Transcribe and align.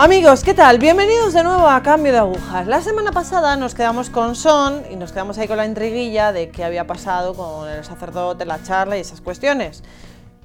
Amigos, 0.00 0.44
¿qué 0.44 0.54
tal? 0.54 0.78
Bienvenidos 0.78 1.32
de 1.32 1.42
nuevo 1.42 1.68
a 1.68 1.82
Cambio 1.82 2.12
de 2.12 2.18
Agujas. 2.18 2.68
La 2.68 2.80
semana 2.80 3.10
pasada 3.10 3.56
nos 3.56 3.74
quedamos 3.74 4.10
con 4.10 4.36
Son 4.36 4.84
y 4.92 4.94
nos 4.94 5.10
quedamos 5.10 5.38
ahí 5.38 5.48
con 5.48 5.56
la 5.56 5.66
intriguilla 5.66 6.30
de 6.32 6.50
qué 6.50 6.62
había 6.62 6.86
pasado 6.86 7.34
con 7.34 7.68
el 7.68 7.82
sacerdote, 7.82 8.44
la 8.44 8.62
charla 8.62 8.96
y 8.96 9.00
esas 9.00 9.20
cuestiones. 9.20 9.82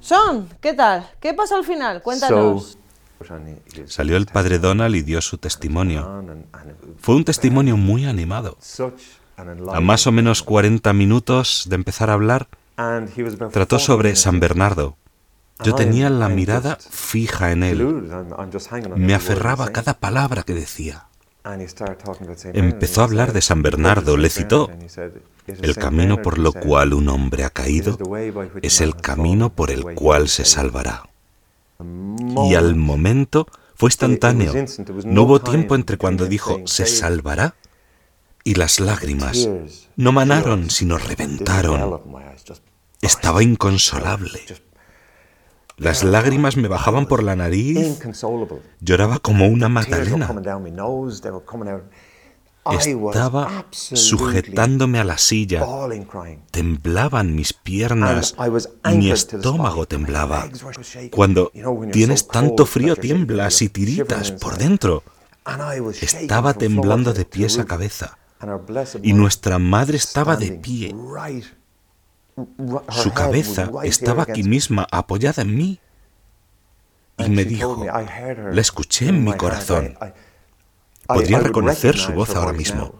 Son, 0.00 0.48
¿qué 0.60 0.74
tal? 0.74 1.08
¿Qué 1.20 1.34
pasó 1.34 1.54
al 1.54 1.64
final? 1.64 2.02
Cuéntanos. 2.02 2.78
Salió 3.86 4.16
el 4.16 4.26
padre 4.26 4.58
Donald 4.58 4.96
y 4.96 5.02
dio 5.02 5.22
su 5.22 5.38
testimonio. 5.38 6.24
Fue 6.98 7.14
un 7.14 7.24
testimonio 7.24 7.76
muy 7.76 8.06
animado. 8.06 8.58
A 9.68 9.80
más 9.80 10.08
o 10.08 10.12
menos 10.12 10.42
40 10.42 10.92
minutos 10.94 11.66
de 11.68 11.76
empezar 11.76 12.10
a 12.10 12.14
hablar, 12.14 12.48
trató 13.52 13.78
sobre 13.78 14.16
San 14.16 14.40
Bernardo. 14.40 14.96
Yo 15.62 15.74
tenía 15.74 16.10
la 16.10 16.28
mirada 16.28 16.76
fija 16.76 17.52
en 17.52 17.62
él. 17.62 18.10
Me 18.96 19.14
aferraba 19.14 19.66
a 19.66 19.72
cada 19.72 19.94
palabra 19.94 20.42
que 20.42 20.54
decía. 20.54 21.06
Empezó 22.54 23.02
a 23.02 23.04
hablar 23.04 23.32
de 23.32 23.42
San 23.42 23.62
Bernardo, 23.62 24.16
le 24.16 24.30
citó. 24.30 24.70
El 25.46 25.76
camino 25.76 26.22
por 26.22 26.38
lo 26.38 26.52
cual 26.52 26.94
un 26.94 27.08
hombre 27.08 27.44
ha 27.44 27.50
caído 27.50 27.98
es 28.62 28.80
el 28.80 28.96
camino 28.96 29.50
por 29.50 29.70
el 29.70 29.94
cual 29.94 30.28
se 30.28 30.44
salvará. 30.44 31.08
Y 32.46 32.54
al 32.54 32.74
momento 32.76 33.46
fue 33.76 33.88
instantáneo. 33.88 34.54
No 35.04 35.22
hubo 35.22 35.40
tiempo 35.40 35.74
entre 35.74 35.98
cuando 35.98 36.26
dijo 36.26 36.62
se 36.64 36.86
salvará 36.86 37.54
y 38.42 38.54
las 38.54 38.80
lágrimas 38.80 39.48
no 39.96 40.12
manaron, 40.12 40.70
sino 40.70 40.96
reventaron. 40.98 42.00
Estaba 43.02 43.42
inconsolable. 43.42 44.40
Las 45.76 46.04
lágrimas 46.04 46.56
me 46.56 46.68
bajaban 46.68 47.06
por 47.06 47.22
la 47.22 47.36
nariz. 47.36 48.00
Lloraba 48.80 49.18
como 49.18 49.48
una 49.48 49.68
magdalena. 49.68 50.30
Estaba 52.72 53.66
sujetándome 53.70 54.98
a 54.98 55.04
la 55.04 55.18
silla. 55.18 55.66
Temblaban 56.50 57.34
mis 57.34 57.52
piernas. 57.52 58.34
Mi 58.94 59.10
estómago 59.10 59.86
temblaba. 59.86 60.48
Cuando 61.10 61.52
tienes 61.92 62.26
tanto 62.28 62.64
frío 62.64 62.96
tiemblas 62.96 63.60
y 63.60 63.68
tiritas 63.68 64.32
por 64.32 64.56
dentro. 64.56 65.02
Estaba 66.00 66.54
temblando 66.54 67.12
de 67.12 67.24
pies 67.24 67.58
a 67.58 67.66
cabeza. 67.66 68.18
Y 69.02 69.12
nuestra 69.12 69.58
madre 69.58 69.98
estaba 69.98 70.36
de 70.36 70.52
pie. 70.52 70.94
Su 72.90 73.12
cabeza 73.12 73.70
estaba 73.84 74.24
aquí 74.24 74.42
misma, 74.42 74.86
apoyada 74.90 75.42
en 75.42 75.56
mí. 75.56 75.80
Y 77.18 77.30
me 77.30 77.44
dijo, 77.44 77.84
la 77.84 78.60
escuché 78.60 79.08
en 79.08 79.22
mi 79.24 79.34
corazón. 79.34 79.96
Podría 81.06 81.38
reconocer 81.40 81.96
su 81.96 82.12
voz 82.12 82.34
ahora 82.34 82.52
mismo. 82.52 82.94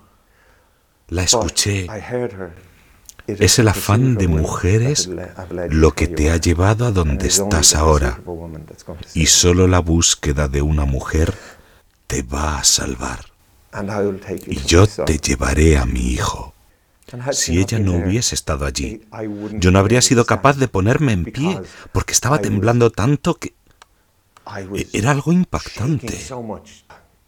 La 1.09 1.23
escuché. 1.23 1.87
Es 3.27 3.59
el 3.59 3.69
afán 3.69 4.17
de 4.17 4.29
mujeres 4.29 5.11
lo 5.71 5.93
que 5.93 6.07
te 6.07 6.31
ha 6.31 6.37
llevado 6.37 6.87
a 6.87 6.91
donde 6.91 7.29
estás 7.29 7.75
ahora. 7.75 8.21
Y 9.15 9.27
solo 9.27 9.67
la 9.67 9.81
búsqueda 9.81 10.49
de 10.49 10.63
una 10.63 10.85
mujer 10.85 11.35
te 12.07 12.23
va 12.23 12.59
a 12.59 12.65
salvar. 12.65 13.21
Y 14.47 14.61
yo 14.61 14.87
te 14.87 15.19
llevaré 15.19 15.79
a 15.79 15.87
mi 15.87 16.13
hijo. 16.13 16.54
Si 17.33 17.59
ella 17.59 17.79
no 17.79 17.93
hubiese 17.93 18.35
estado 18.35 18.67
allí, 18.67 19.03
yo 19.53 19.71
no 19.71 19.79
habría 19.79 20.03
sido 20.03 20.25
capaz 20.25 20.57
de 20.57 20.69
ponerme 20.69 21.13
en 21.13 21.25
pie 21.25 21.61
porque 21.93 22.13
estaba 22.13 22.39
temblando 22.39 22.91
tanto 22.91 23.35
que 23.35 23.55
era 24.93 25.11
algo 25.11 25.33
impactante. 25.33 26.19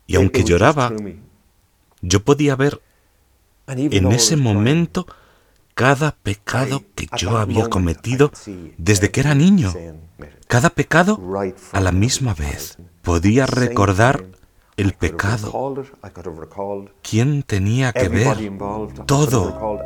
Y 0.07 0.17
aunque 0.17 0.45
lloraba, 0.45 0.93
yo 2.01 2.25
podía 2.25 2.57
ver 2.57 2.81
en 3.67 4.13
ese 4.13 4.37
momento 4.37 5.07
cada 5.75 6.13
pecado 6.13 6.85
que 6.95 7.07
yo 7.17 7.37
había 7.37 7.69
cometido 7.69 8.33
desde 8.79 9.11
que 9.11 9.21
era 9.21 9.35
niño. 9.35 9.75
Cada 10.49 10.71
pecado 10.71 11.21
a 11.73 11.81
la 11.81 11.93
misma 11.93 12.35
vez. 12.35 12.79
Podía 13.03 13.47
recordar 13.47 14.27
el 14.77 14.93
pecado. 14.93 15.75
¿Quién 17.03 17.43
tenía 17.43 17.93
que 17.93 18.09
ver 18.09 18.37
todo? 19.07 19.81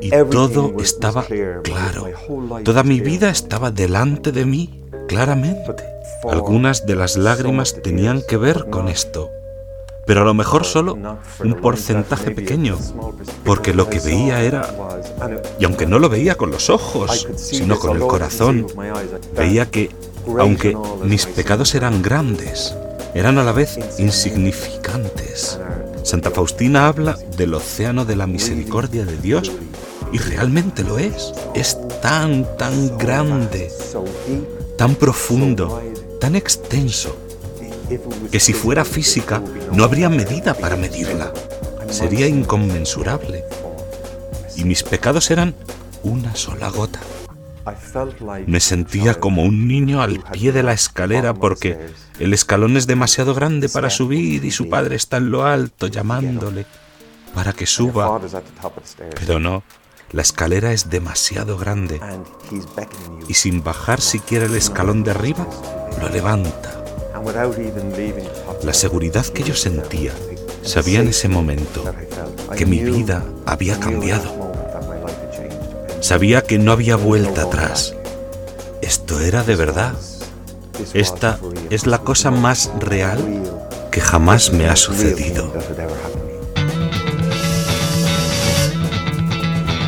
Y 0.00 0.10
todo 0.30 0.74
estaba 0.80 1.24
claro. 1.62 2.06
Toda 2.64 2.82
mi 2.82 3.00
vida 3.00 3.30
estaba 3.30 3.70
delante 3.70 4.32
de 4.32 4.46
mí, 4.46 4.82
claramente. 5.08 5.84
Algunas 6.30 6.86
de 6.86 6.96
las 6.96 7.16
lágrimas 7.16 7.82
tenían 7.82 8.22
que 8.26 8.36
ver 8.36 8.70
con 8.70 8.88
esto, 8.88 9.30
pero 10.06 10.22
a 10.22 10.24
lo 10.24 10.32
mejor 10.32 10.64
solo 10.64 10.96
un 11.42 11.54
porcentaje 11.54 12.30
pequeño, 12.30 12.78
porque 13.44 13.74
lo 13.74 13.90
que 13.90 14.00
veía 14.00 14.42
era, 14.42 14.68
y 15.58 15.64
aunque 15.64 15.86
no 15.86 15.98
lo 15.98 16.08
veía 16.08 16.36
con 16.36 16.50
los 16.50 16.70
ojos, 16.70 17.28
sino 17.36 17.78
con 17.78 17.96
el 17.96 18.06
corazón, 18.06 18.66
veía 19.36 19.70
que 19.70 19.90
aunque 20.38 20.76
mis 21.04 21.26
pecados 21.26 21.74
eran 21.74 22.02
grandes, 22.02 22.74
eran 23.14 23.38
a 23.38 23.44
la 23.44 23.52
vez 23.52 23.78
insignificantes. 23.98 25.58
Santa 26.02 26.30
Faustina 26.30 26.86
habla 26.86 27.16
del 27.36 27.54
océano 27.54 28.04
de 28.04 28.16
la 28.16 28.26
misericordia 28.26 29.04
de 29.04 29.16
Dios 29.16 29.52
y 30.12 30.18
realmente 30.18 30.82
lo 30.84 30.98
es. 30.98 31.32
Es 31.54 31.78
tan, 32.00 32.46
tan 32.56 32.98
grande, 32.98 33.70
tan 34.76 34.94
profundo, 34.96 35.82
tan 36.20 36.36
extenso, 36.36 37.16
que 38.30 38.40
si 38.40 38.52
fuera 38.52 38.84
física 38.84 39.42
no 39.72 39.84
habría 39.84 40.08
medida 40.08 40.54
para 40.54 40.76
medirla. 40.76 41.32
Sería 41.90 42.26
inconmensurable. 42.26 43.44
Y 44.56 44.64
mis 44.64 44.82
pecados 44.82 45.30
eran 45.30 45.54
una 46.02 46.34
sola 46.34 46.68
gota. 46.68 47.00
Me 48.46 48.60
sentía 48.60 49.14
como 49.14 49.42
un 49.42 49.66
niño 49.66 50.02
al 50.02 50.20
pie 50.20 50.52
de 50.52 50.62
la 50.62 50.72
escalera 50.72 51.34
porque 51.34 51.78
el 52.18 52.34
escalón 52.34 52.76
es 52.76 52.86
demasiado 52.86 53.34
grande 53.34 53.68
para 53.68 53.90
subir 53.90 54.44
y 54.44 54.50
su 54.50 54.68
padre 54.68 54.96
está 54.96 55.16
en 55.16 55.30
lo 55.30 55.44
alto 55.44 55.86
llamándole 55.86 56.66
para 57.34 57.52
que 57.52 57.66
suba. 57.66 58.20
Pero 59.18 59.40
no, 59.40 59.62
la 60.12 60.22
escalera 60.22 60.72
es 60.72 60.90
demasiado 60.90 61.56
grande 61.56 62.00
y 63.28 63.34
sin 63.34 63.64
bajar 63.64 64.00
siquiera 64.00 64.46
el 64.46 64.54
escalón 64.54 65.02
de 65.02 65.10
arriba, 65.12 65.46
lo 66.00 66.08
levanta. 66.08 66.84
La 68.62 68.74
seguridad 68.74 69.26
que 69.26 69.42
yo 69.42 69.54
sentía, 69.54 70.12
sabía 70.62 71.00
en 71.00 71.08
ese 71.08 71.28
momento 71.28 71.84
que 72.56 72.66
mi 72.66 72.80
vida 72.80 73.24
había 73.46 73.80
cambiado 73.80 74.43
Sabía 76.04 76.42
que 76.42 76.58
no 76.58 76.70
había 76.70 76.96
vuelta 76.96 77.44
atrás. 77.44 77.94
Esto 78.82 79.20
era 79.20 79.42
de 79.42 79.56
verdad. 79.56 79.94
Esta 80.92 81.38
es 81.70 81.86
la 81.86 82.00
cosa 82.00 82.30
más 82.30 82.70
real 82.78 83.18
que 83.90 84.02
jamás 84.02 84.52
me 84.52 84.68
ha 84.68 84.76
sucedido. 84.76 85.50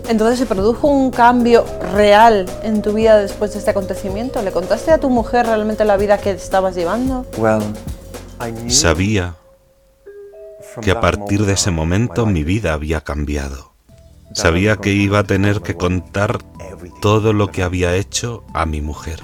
Entonces 0.08 0.38
se 0.38 0.46
produjo 0.46 0.88
un 0.88 1.10
cambio 1.10 1.66
real 1.92 2.46
en 2.62 2.80
tu 2.80 2.94
vida 2.94 3.18
después 3.18 3.52
de 3.52 3.58
este 3.58 3.72
acontecimiento. 3.72 4.40
¿Le 4.40 4.52
contaste 4.52 4.92
a 4.92 4.98
tu 4.98 5.10
mujer 5.10 5.44
realmente 5.44 5.84
la 5.84 5.98
vida 5.98 6.16
que 6.16 6.30
estabas 6.30 6.74
llevando? 6.74 7.26
Sabía 8.68 9.34
que 10.80 10.92
a 10.92 10.98
partir 10.98 11.44
de 11.44 11.52
ese 11.52 11.70
momento 11.70 12.24
mi 12.24 12.42
vida 12.42 12.72
había 12.72 13.02
cambiado. 13.02 13.75
Sabía 14.32 14.76
que 14.76 14.92
iba 14.92 15.20
a 15.20 15.24
tener 15.24 15.62
que 15.62 15.76
contar 15.76 16.38
todo 17.00 17.32
lo 17.32 17.50
que 17.50 17.62
había 17.62 17.94
hecho 17.94 18.44
a 18.52 18.66
mi 18.66 18.80
mujer, 18.80 19.22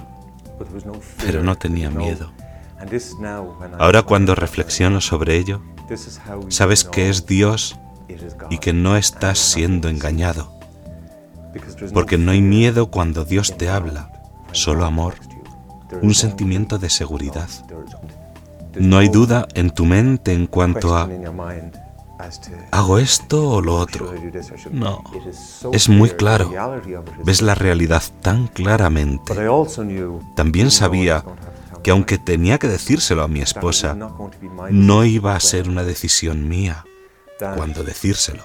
pero 1.24 1.42
no 1.42 1.56
tenía 1.56 1.90
miedo. 1.90 2.32
Ahora 3.78 4.02
cuando 4.02 4.34
reflexiono 4.34 5.00
sobre 5.00 5.36
ello, 5.36 5.62
sabes 6.48 6.84
que 6.84 7.08
es 7.08 7.26
Dios 7.26 7.78
y 8.50 8.58
que 8.58 8.72
no 8.72 8.96
estás 8.96 9.38
siendo 9.38 9.88
engañado, 9.88 10.52
porque 11.92 12.18
no 12.18 12.32
hay 12.32 12.40
miedo 12.40 12.90
cuando 12.90 13.24
Dios 13.24 13.56
te 13.56 13.68
habla, 13.68 14.10
solo 14.52 14.84
amor, 14.84 15.14
un 16.00 16.14
sentimiento 16.14 16.78
de 16.78 16.90
seguridad. 16.90 17.48
No 18.78 18.98
hay 18.98 19.08
duda 19.08 19.46
en 19.54 19.70
tu 19.70 19.84
mente 19.84 20.32
en 20.32 20.46
cuanto 20.46 20.96
a 20.96 21.08
¿Hago 22.70 22.98
esto 22.98 23.48
o 23.48 23.60
lo 23.60 23.76
otro? 23.76 24.12
No, 24.70 25.02
es 25.72 25.88
muy 25.88 26.10
claro. 26.10 26.50
Ves 27.24 27.42
la 27.42 27.54
realidad 27.54 28.02
tan 28.22 28.46
claramente. 28.48 29.34
También 30.36 30.70
sabía 30.70 31.24
que 31.82 31.90
aunque 31.90 32.18
tenía 32.18 32.58
que 32.58 32.68
decírselo 32.68 33.22
a 33.22 33.28
mi 33.28 33.40
esposa, 33.40 33.96
no 34.70 35.04
iba 35.04 35.34
a 35.34 35.40
ser 35.40 35.68
una 35.68 35.84
decisión 35.84 36.48
mía 36.48 36.84
cuando 37.56 37.82
decírselo. 37.82 38.44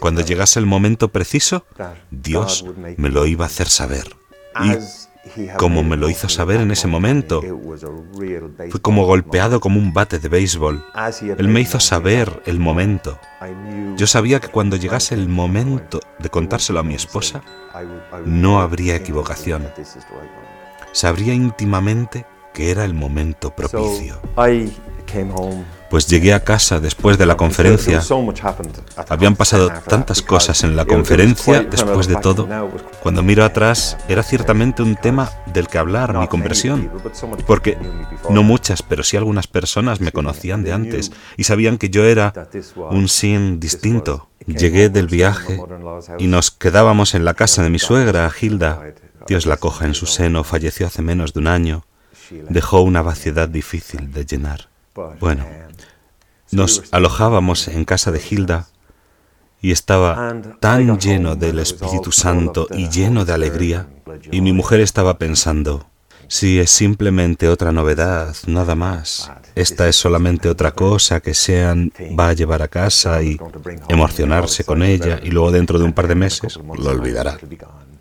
Cuando 0.00 0.22
llegase 0.22 0.58
el 0.58 0.66
momento 0.66 1.08
preciso, 1.08 1.66
Dios 2.10 2.64
me 2.96 3.10
lo 3.10 3.26
iba 3.26 3.44
a 3.44 3.48
hacer 3.48 3.68
saber. 3.68 4.16
Y 4.64 4.76
como 5.58 5.82
me 5.82 5.96
lo 5.96 6.08
hizo 6.08 6.28
saber 6.28 6.60
en 6.60 6.70
ese 6.70 6.86
momento. 6.86 7.42
Fui 8.70 8.80
como 8.80 9.06
golpeado 9.06 9.60
como 9.60 9.78
un 9.78 9.92
bate 9.92 10.18
de 10.18 10.28
béisbol. 10.28 10.84
Él 11.38 11.48
me 11.48 11.60
hizo 11.60 11.80
saber 11.80 12.42
el 12.46 12.58
momento. 12.58 13.18
Yo 13.96 14.06
sabía 14.06 14.40
que 14.40 14.48
cuando 14.48 14.76
llegase 14.76 15.14
el 15.14 15.28
momento 15.28 16.00
de 16.18 16.28
contárselo 16.28 16.80
a 16.80 16.82
mi 16.82 16.94
esposa, 16.94 17.42
no 18.24 18.60
habría 18.60 18.96
equivocación. 18.96 19.68
Sabría 20.92 21.34
íntimamente 21.34 22.26
que 22.52 22.70
era 22.70 22.84
el 22.84 22.94
momento 22.94 23.54
propicio. 23.54 24.20
Pues 25.90 26.06
llegué 26.06 26.34
a 26.34 26.44
casa 26.44 26.80
después 26.80 27.16
de 27.16 27.26
la 27.26 27.36
conferencia. 27.36 28.02
Habían 29.08 29.36
pasado 29.36 29.70
tantas 29.86 30.22
cosas 30.22 30.62
en 30.64 30.76
la 30.76 30.84
conferencia 30.84 31.62
después 31.62 32.06
de 32.06 32.16
todo. 32.16 32.48
Cuando 33.02 33.22
miro 33.22 33.44
atrás, 33.44 33.96
era 34.08 34.22
ciertamente 34.22 34.82
un 34.82 34.96
tema 34.96 35.30
del 35.46 35.68
que 35.68 35.78
hablar, 35.78 36.16
mi 36.16 36.28
conversión. 36.28 36.90
Porque 37.46 37.78
no 38.28 38.42
muchas, 38.42 38.82
pero 38.82 39.02
sí 39.02 39.16
algunas 39.16 39.46
personas 39.46 40.00
me 40.00 40.12
conocían 40.12 40.62
de 40.62 40.72
antes 40.72 41.12
y 41.36 41.44
sabían 41.44 41.78
que 41.78 41.90
yo 41.90 42.04
era 42.04 42.32
un 42.90 43.08
sin 43.08 43.60
distinto. 43.60 44.28
Llegué 44.46 44.88
del 44.88 45.08
viaje 45.08 45.60
y 46.18 46.26
nos 46.26 46.50
quedábamos 46.50 47.14
en 47.14 47.24
la 47.24 47.34
casa 47.34 47.62
de 47.62 47.70
mi 47.70 47.78
suegra, 47.78 48.30
Hilda. 48.40 48.82
Dios 49.26 49.46
la 49.46 49.58
coja 49.58 49.84
en 49.84 49.94
su 49.94 50.06
seno, 50.06 50.44
falleció 50.44 50.86
hace 50.86 51.02
menos 51.02 51.34
de 51.34 51.40
un 51.40 51.48
año. 51.48 51.84
Dejó 52.48 52.80
una 52.82 53.02
vaciedad 53.02 53.48
difícil 53.48 54.12
de 54.12 54.24
llenar. 54.24 54.68
Bueno, 55.20 55.46
nos 56.50 56.82
alojábamos 56.90 57.68
en 57.68 57.84
casa 57.84 58.10
de 58.10 58.20
Hilda 58.28 58.68
y 59.60 59.72
estaba 59.72 60.34
tan 60.60 60.98
lleno 60.98 61.36
del 61.36 61.58
Espíritu 61.58 62.12
Santo 62.12 62.68
y 62.70 62.88
lleno 62.88 63.24
de 63.24 63.32
alegría, 63.32 63.88
y 64.30 64.40
mi 64.40 64.52
mujer 64.52 64.80
estaba 64.80 65.18
pensando, 65.18 65.86
si 66.28 66.58
es 66.60 66.70
simplemente 66.70 67.48
otra 67.48 67.72
novedad, 67.72 68.34
nada 68.46 68.74
más. 68.74 69.30
Esta 69.54 69.88
es 69.88 69.96
solamente 69.96 70.48
otra 70.48 70.72
cosa 70.72 71.20
que 71.20 71.34
Sean 71.34 71.92
va 72.18 72.28
a 72.28 72.32
llevar 72.32 72.62
a 72.62 72.68
casa 72.68 73.22
y 73.22 73.38
emocionarse 73.88 74.64
con 74.64 74.82
ella 74.82 75.18
y 75.22 75.30
luego 75.30 75.50
dentro 75.50 75.78
de 75.78 75.84
un 75.84 75.92
par 75.92 76.06
de 76.06 76.14
meses 76.14 76.56
lo 76.56 76.90
olvidará. 76.90 77.38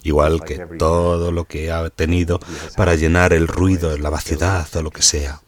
Igual 0.03 0.43
que 0.43 0.59
todo 0.77 1.31
lo 1.31 1.45
que 1.45 1.71
ha 1.71 1.89
tenido 1.89 2.39
para 2.75 2.95
llenar 2.95 3.33
el 3.33 3.47
ruido, 3.47 3.97
la 3.97 4.09
vaciedad 4.09 4.67
o 4.75 4.81
lo 4.81 4.91
que 4.91 5.01
sea. 5.01 5.41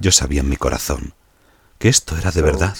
Yo 0.00 0.12
sabía 0.12 0.40
en 0.40 0.48
mi 0.48 0.56
corazón 0.56 1.12
que 1.78 1.88
esto 1.88 2.16
era 2.16 2.30
de 2.30 2.42
verdad. 2.42 2.76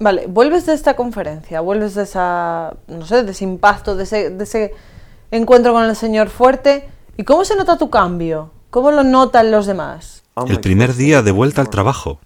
Vale, 0.00 0.26
vuelves 0.28 0.66
de 0.66 0.74
esta 0.74 0.94
conferencia, 0.94 1.60
vuelves 1.60 1.94
de 1.94 2.04
esa, 2.04 2.76
no 2.86 3.04
sé, 3.04 3.24
de 3.24 3.32
ese 3.32 3.44
impacto, 3.44 3.96
de 3.96 4.04
ese, 4.04 4.30
de 4.30 4.44
ese 4.44 4.74
encuentro 5.30 5.72
con 5.72 5.84
el 5.84 5.96
Señor 5.96 6.28
fuerte. 6.28 6.88
¿Y 7.16 7.24
cómo 7.24 7.44
se 7.44 7.56
nota 7.56 7.76
tu 7.76 7.90
cambio? 7.90 8.52
¿Cómo 8.70 8.92
lo 8.92 9.02
notan 9.02 9.50
los 9.50 9.66
demás? 9.66 10.22
El 10.46 10.60
primer 10.60 10.94
día 10.94 11.22
de 11.22 11.32
vuelta 11.32 11.60
al 11.60 11.68
trabajo, 11.68 12.20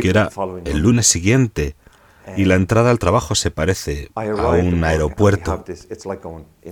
que 0.00 0.08
era 0.08 0.30
el 0.64 0.78
lunes 0.78 1.06
siguiente, 1.06 1.76
y 2.36 2.44
la 2.44 2.54
entrada 2.54 2.90
al 2.90 2.98
trabajo 2.98 3.34
se 3.34 3.50
parece 3.50 4.10
a 4.14 4.22
un 4.22 4.84
aeropuerto. 4.84 5.64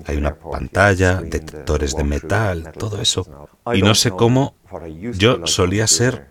Hay 0.07 0.17
una 0.17 0.35
pantalla, 0.35 1.21
detectores 1.21 1.97
de 1.97 2.05
metal, 2.05 2.73
todo 2.77 3.01
eso. 3.01 3.49
Y 3.73 3.83
no 3.83 3.95
sé 3.95 4.11
cómo 4.11 4.55
yo 5.15 5.47
solía 5.47 5.87
ser 5.87 6.29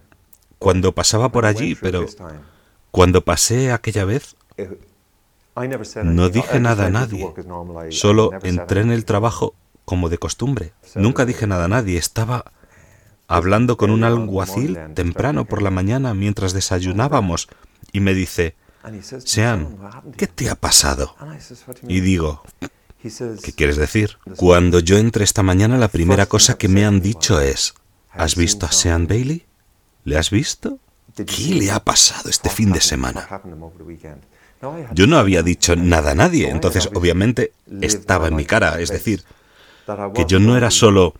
cuando 0.60 0.94
pasaba 0.94 1.30
por 1.30 1.46
allí, 1.46 1.76
pero 1.76 2.06
cuando 2.92 3.24
pasé 3.24 3.72
aquella 3.72 4.06
vez, 4.06 4.36
no 6.04 6.30
dije 6.30 6.60
nada 6.60 6.88
a 6.88 6.90
nadie. 6.90 7.34
Solo 7.90 8.32
entré 8.44 8.82
en 8.82 8.92
el 8.92 9.06
trabajo 9.06 9.54
como 9.86 10.10
de 10.10 10.18
costumbre. 10.18 10.74
Nunca 10.96 11.26
dije 11.26 11.48
nada 11.48 11.66
a 11.66 11.70
nadie. 11.70 11.98
Estaba 11.98 12.52
hablando 13.28 13.78
con 13.78 13.90
un 13.92 14.04
alguacil 14.04 14.78
temprano 14.94 15.46
por 15.46 15.62
la 15.62 15.72
mañana 15.72 16.14
mientras 16.14 16.54
desayunábamos 16.54 17.50
y 17.92 18.00
me 18.00 18.14
dice, 18.14 18.56
sean, 19.24 19.78
¿qué 20.18 20.28
te 20.28 20.50
ha 20.50 20.56
pasado? 20.56 21.16
Y 21.88 22.00
digo, 22.02 22.44
¿qué 23.02 23.52
quieres 23.56 23.78
decir? 23.78 24.18
Cuando 24.36 24.80
yo 24.80 24.98
entré 24.98 25.24
esta 25.24 25.44
mañana, 25.44 25.78
la 25.78 25.88
primera 25.88 26.26
cosa 26.26 26.58
que 26.58 26.68
me 26.68 26.86
han 26.86 27.02
dicho 27.02 27.42
es, 27.42 27.74
¿has 28.12 28.36
visto 28.36 28.66
a 28.66 28.72
Sean 28.72 29.08
Bailey? 29.08 29.46
¿Le 30.04 30.18
has 30.18 30.30
visto? 30.30 30.80
¿Qué 31.16 31.56
le 31.56 31.72
ha 31.72 31.80
pasado 31.80 32.30
este 32.30 32.50
fin 32.50 32.72
de 32.72 32.82
semana? 32.82 33.28
Yo 34.94 35.08
no 35.08 35.18
había 35.18 35.44
dicho 35.44 35.76
nada 35.76 36.12
a 36.12 36.16
nadie, 36.16 36.50
entonces 36.50 36.90
obviamente 36.94 37.54
estaba 37.82 38.28
en 38.28 38.36
mi 38.36 38.46
cara, 38.46 38.80
es 38.80 38.90
decir, 38.90 39.24
que 40.16 40.26
yo 40.26 40.40
no 40.40 40.58
era 40.58 40.72
solo 40.72 41.14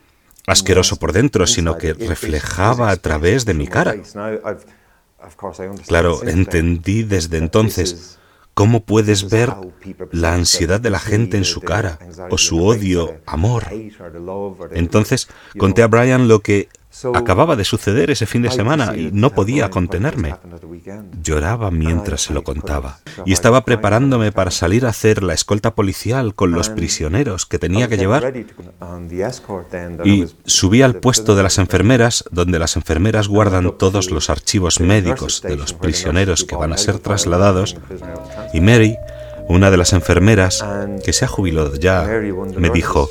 asqueroso 0.48 0.96
por 0.98 1.14
dentro, 1.14 1.46
sino 1.46 1.78
que 1.78 1.94
reflejaba 1.94 2.90
a 2.90 2.98
través 2.98 3.46
de 3.46 3.54
mi 3.54 3.68
cara. 3.68 3.96
Claro, 5.88 6.24
entendí 6.24 7.04
desde 7.04 7.38
entonces 7.38 8.20
cómo 8.54 8.84
puedes 8.84 9.30
ver 9.30 9.54
la 10.12 10.34
ansiedad 10.34 10.80
de 10.80 10.90
la 10.90 11.00
gente 11.00 11.38
en 11.38 11.46
su 11.46 11.62
cara, 11.62 12.00
o 12.30 12.38
su 12.38 12.66
odio, 12.66 13.20
amor. 13.26 13.68
Entonces 14.72 15.28
conté 15.58 15.84
a 15.84 15.88
Brian 15.88 16.28
lo 16.28 16.40
que 16.40 16.70
Acababa 17.14 17.56
de 17.56 17.64
suceder 17.64 18.10
ese 18.10 18.26
fin 18.26 18.42
de 18.42 18.52
semana 18.52 18.96
y 18.96 19.10
no 19.12 19.32
podía 19.32 19.70
contenerme. 19.70 20.36
Lloraba 21.22 21.72
mientras 21.72 22.22
se 22.22 22.34
lo 22.34 22.44
contaba. 22.44 23.00
Y 23.26 23.34
estaba 23.34 23.66
preparándome 23.66 24.32
para 24.32 24.52
salir 24.52 24.86
a 24.86 24.90
hacer 24.90 25.24
la 25.24 25.34
escolta 25.34 25.76
policial 25.76 26.34
con 26.34 26.52
los 26.52 26.70
prisioneros 26.70 27.46
que 27.46 27.60
tenía 27.60 27.88
que 27.88 27.98
llevar. 27.98 28.34
Y 30.04 30.26
subí 30.46 30.82
al 30.82 30.96
puesto 30.96 31.36
de 31.36 31.44
las 31.44 31.58
enfermeras, 31.58 32.24
donde 32.32 32.60
las 32.60 32.76
enfermeras 32.76 33.28
guardan 33.28 33.78
todos 33.78 34.12
los 34.12 34.30
archivos 34.30 34.80
médicos 34.80 35.42
de 35.42 35.56
los 35.56 35.74
prisioneros 35.74 36.44
que 36.44 36.56
van 36.56 36.74
a 36.74 36.78
ser 36.78 37.00
trasladados. 37.00 37.78
Y 38.54 38.62
Mary, 38.62 38.96
una 39.48 39.72
de 39.72 39.78
las 39.78 39.94
enfermeras, 39.94 40.66
que 41.04 41.14
se 41.14 41.26
ha 41.26 41.28
jubilado 41.28 41.76
ya, 41.76 42.04
me 42.58 42.70
dijo, 42.70 43.10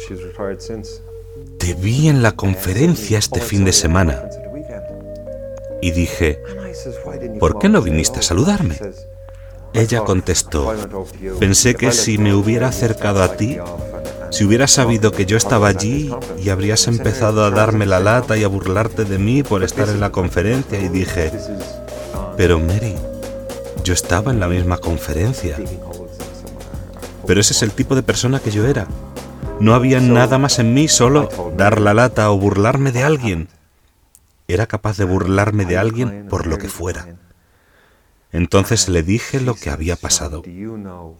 te 1.66 1.74
vi 1.74 2.06
en 2.06 2.22
la 2.22 2.30
conferencia 2.30 3.18
este 3.18 3.40
fin 3.40 3.64
de 3.64 3.72
semana. 3.72 4.22
Y 5.82 5.90
dije, 5.90 6.40
¿por 7.40 7.58
qué 7.58 7.68
no 7.68 7.82
viniste 7.82 8.20
a 8.20 8.22
saludarme? 8.22 8.78
Ella 9.74 10.04
contestó, 10.04 10.72
pensé 11.40 11.74
que 11.74 11.90
si 11.90 12.18
me 12.18 12.34
hubiera 12.34 12.68
acercado 12.68 13.20
a 13.20 13.36
ti, 13.36 13.58
si 14.30 14.44
hubieras 14.44 14.70
sabido 14.70 15.10
que 15.10 15.26
yo 15.26 15.36
estaba 15.36 15.66
allí 15.66 16.14
y 16.40 16.50
habrías 16.50 16.86
empezado 16.86 17.44
a 17.44 17.50
darme 17.50 17.84
la 17.84 17.98
lata 17.98 18.36
y 18.36 18.44
a 18.44 18.48
burlarte 18.48 19.04
de 19.04 19.18
mí 19.18 19.42
por 19.42 19.64
estar 19.64 19.88
en 19.88 19.98
la 19.98 20.12
conferencia, 20.12 20.78
y 20.78 20.88
dije, 20.88 21.32
pero 22.36 22.60
Mary, 22.60 22.94
yo 23.82 23.92
estaba 23.92 24.30
en 24.30 24.38
la 24.38 24.46
misma 24.46 24.78
conferencia. 24.78 25.56
Pero 27.26 27.40
ese 27.40 27.54
es 27.54 27.62
el 27.64 27.72
tipo 27.72 27.96
de 27.96 28.04
persona 28.04 28.38
que 28.38 28.52
yo 28.52 28.68
era. 28.68 28.86
No 29.60 29.74
había 29.74 30.00
nada 30.00 30.38
más 30.38 30.58
en 30.58 30.74
mí, 30.74 30.88
solo 30.88 31.28
dar 31.56 31.80
la 31.80 31.94
lata 31.94 32.30
o 32.30 32.38
burlarme 32.38 32.92
de 32.92 33.02
alguien. 33.02 33.48
Era 34.48 34.66
capaz 34.66 34.96
de 34.96 35.04
burlarme 35.04 35.64
de 35.64 35.78
alguien 35.78 36.26
por 36.28 36.46
lo 36.46 36.58
que 36.58 36.68
fuera. 36.68 37.16
Entonces 38.32 38.88
le 38.88 39.02
dije 39.02 39.40
lo 39.40 39.54
que 39.54 39.70
había 39.70 39.96
pasado. 39.96 40.42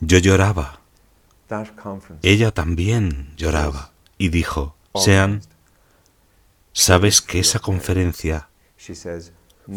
Yo 0.01 0.19
lloraba. 0.19 0.81
Ella 2.23 2.51
también 2.51 3.33
lloraba 3.37 3.93
y 4.19 4.29
dijo, 4.29 4.77
Sean, 4.95 5.43
¿sabes 6.73 7.23
que 7.23 7.41
esa 7.41 7.59
conferencia 7.59 8.49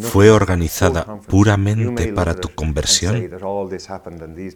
fue 0.02 0.30
organizada 0.30 1.06
puramente 1.28 2.14
para 2.14 2.36
tu 2.36 2.50
conversión? 2.50 3.30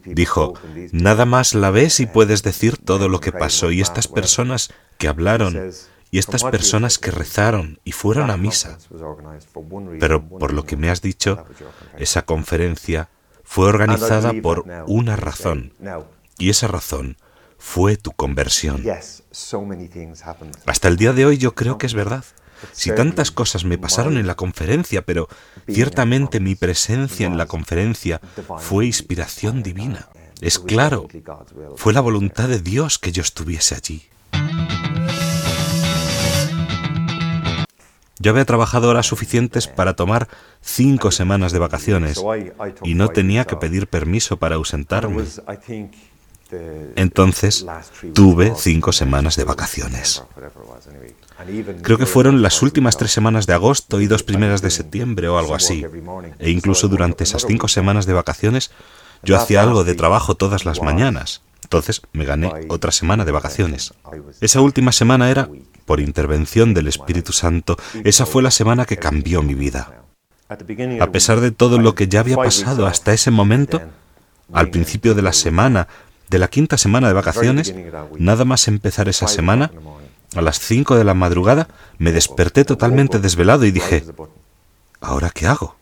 Dijo, 0.06 0.54
nada 0.92 1.26
más 1.26 1.54
la 1.54 1.72
ves 1.72 2.00
y 2.00 2.06
puedes 2.06 2.44
decir 2.44 2.78
todo 2.78 3.10
lo 3.10 3.20
que 3.20 3.32
pasó 3.32 3.72
y 3.72 3.82
estas 3.82 4.08
personas 4.08 4.72
que 4.98 5.08
hablaron 5.08 5.72
y 6.12 6.20
estas 6.20 6.44
personas 6.44 7.00
que 7.00 7.10
rezaron 7.10 7.80
y 7.84 7.92
fueron 7.92 8.30
a 8.30 8.38
misa. 8.38 8.78
Pero 10.00 10.28
por 10.28 10.54
lo 10.54 10.64
que 10.64 10.78
me 10.78 10.90
has 10.90 11.02
dicho, 11.02 11.46
esa 11.98 12.24
conferencia 12.24 13.10
fue 13.44 13.68
organizada 13.68 14.32
por 14.42 14.66
una 14.88 15.16
razón 15.16 15.74
y 16.38 16.50
esa 16.50 16.68
razón 16.68 17.18
fue 17.58 17.98
tu 17.98 18.12
conversión. 18.12 18.84
Hasta 20.66 20.88
el 20.88 20.98
día 20.98 21.14
de 21.14 21.26
hoy 21.26 21.38
yo 21.38 21.56
creo 21.56 21.78
que 21.78 21.88
es 21.88 21.94
verdad. 21.94 22.24
Si 22.72 22.94
tantas 22.94 23.32
cosas 23.32 23.66
me 23.66 23.78
pasaron 23.78 24.18
en 24.18 24.28
la 24.28 24.36
conferencia, 24.36 25.04
pero 25.04 25.28
ciertamente 25.68 26.40
mi 26.40 26.56
presencia 26.56 27.28
en 27.28 27.38
la 27.38 27.46
conferencia 27.46 28.22
fue 28.60 28.86
inspiración 28.86 29.64
divina. 29.64 30.10
Es 30.42 30.60
claro, 30.60 31.08
fue 31.76 31.94
la 31.94 32.02
voluntad 32.02 32.50
de 32.50 32.60
Dios 32.60 33.00
que 33.00 33.12
yo 33.12 33.22
estuviese 33.22 33.76
allí. 33.76 34.04
Yo 38.20 38.32
había 38.32 38.46
trabajado 38.46 38.90
horas 38.90 39.06
suficientes 39.06 39.68
para 39.68 39.96
tomar 39.96 40.30
cinco 40.62 41.12
semanas 41.12 41.52
de 41.52 41.60
vacaciones 41.60 42.24
y 42.84 42.96
no 42.96 43.10
tenía 43.10 43.44
que 43.44 43.58
pedir 43.58 43.88
permiso 43.88 44.38
para 44.38 44.56
ausentarme. 44.56 45.26
Entonces 46.96 47.66
tuve 48.14 48.54
cinco 48.58 48.92
semanas 48.92 49.36
de 49.36 49.44
vacaciones. 49.44 50.24
Creo 51.82 51.98
que 51.98 52.06
fueron 52.06 52.42
las 52.42 52.62
últimas 52.62 52.98
tres 52.98 53.12
semanas 53.12 53.48
de 53.48 53.54
agosto 53.54 54.02
y 54.02 54.08
dos 54.08 54.24
primeras 54.24 54.62
de 54.62 54.70
septiembre 54.70 55.28
o 55.28 55.38
algo 55.38 55.56
así. 55.56 55.86
E 56.40 56.50
incluso 56.50 56.88
durante 56.88 57.24
esas 57.24 57.46
cinco 57.48 57.68
semanas 57.68 58.06
de 58.06 58.14
vacaciones 58.14 58.72
yo 59.24 59.38
hacía 59.38 59.62
algo 59.62 59.84
de 59.84 59.96
trabajo 59.96 60.36
todas 60.36 60.66
las 60.66 60.82
mañanas. 60.82 61.42
Entonces 61.64 62.02
me 62.12 62.26
gané 62.26 62.52
otra 62.70 62.92
semana 62.92 63.26
de 63.26 63.32
vacaciones. 63.32 63.94
Esa 64.42 64.62
última 64.62 64.92
semana 64.92 65.32
era, 65.32 65.50
por 65.86 66.00
intervención 66.00 66.74
del 66.74 66.88
Espíritu 66.88 67.32
Santo, 67.32 67.78
esa 68.04 68.26
fue 68.26 68.44
la 68.44 68.52
semana 68.52 68.86
que 68.86 68.98
cambió 68.98 69.42
mi 69.42 69.56
vida. 69.56 70.04
A 71.00 71.12
pesar 71.12 71.40
de 71.40 71.52
todo 71.52 71.80
lo 71.80 71.96
que 71.96 72.08
ya 72.08 72.20
había 72.20 72.36
pasado 72.36 72.86
hasta 72.86 73.14
ese 73.14 73.32
momento, 73.32 73.82
al 74.52 74.70
principio 74.70 75.16
de 75.16 75.22
la 75.22 75.34
semana, 75.34 75.88
de 76.34 76.40
la 76.40 76.48
quinta 76.48 76.80
semana 76.80 77.08
de 77.08 77.14
vacaciones, 77.14 77.76
nada 78.18 78.44
más 78.44 78.68
empezar 78.68 79.08
esa 79.08 79.28
semana, 79.28 79.70
a 80.36 80.42
las 80.42 80.60
cinco 80.60 80.96
de 80.96 81.04
la 81.04 81.14
madrugada, 81.14 81.68
me 82.00 82.12
desperté 82.12 82.66
totalmente 82.66 83.20
desvelado 83.20 83.66
y 83.66 83.72
dije, 83.72 84.04
¿ahora 85.00 85.30
qué 85.30 85.46
hago? 85.46 85.76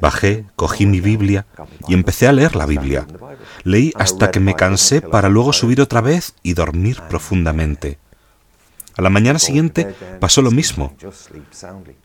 Bajé, 0.00 0.46
cogí 0.56 0.86
mi 0.86 1.00
Biblia 1.00 1.44
y 1.88 1.92
empecé 1.92 2.26
a 2.26 2.32
leer 2.32 2.56
la 2.56 2.64
Biblia. 2.64 3.06
Leí 3.64 3.92
hasta 3.96 4.30
que 4.30 4.40
me 4.40 4.54
cansé 4.54 5.02
para 5.02 5.28
luego 5.28 5.52
subir 5.52 5.82
otra 5.82 6.00
vez 6.00 6.34
y 6.42 6.54
dormir 6.54 7.02
profundamente. 7.10 7.98
A 8.96 9.02
la 9.02 9.10
mañana 9.10 9.38
siguiente 9.38 9.94
pasó 10.20 10.42
lo 10.42 10.50
mismo. 10.50 10.94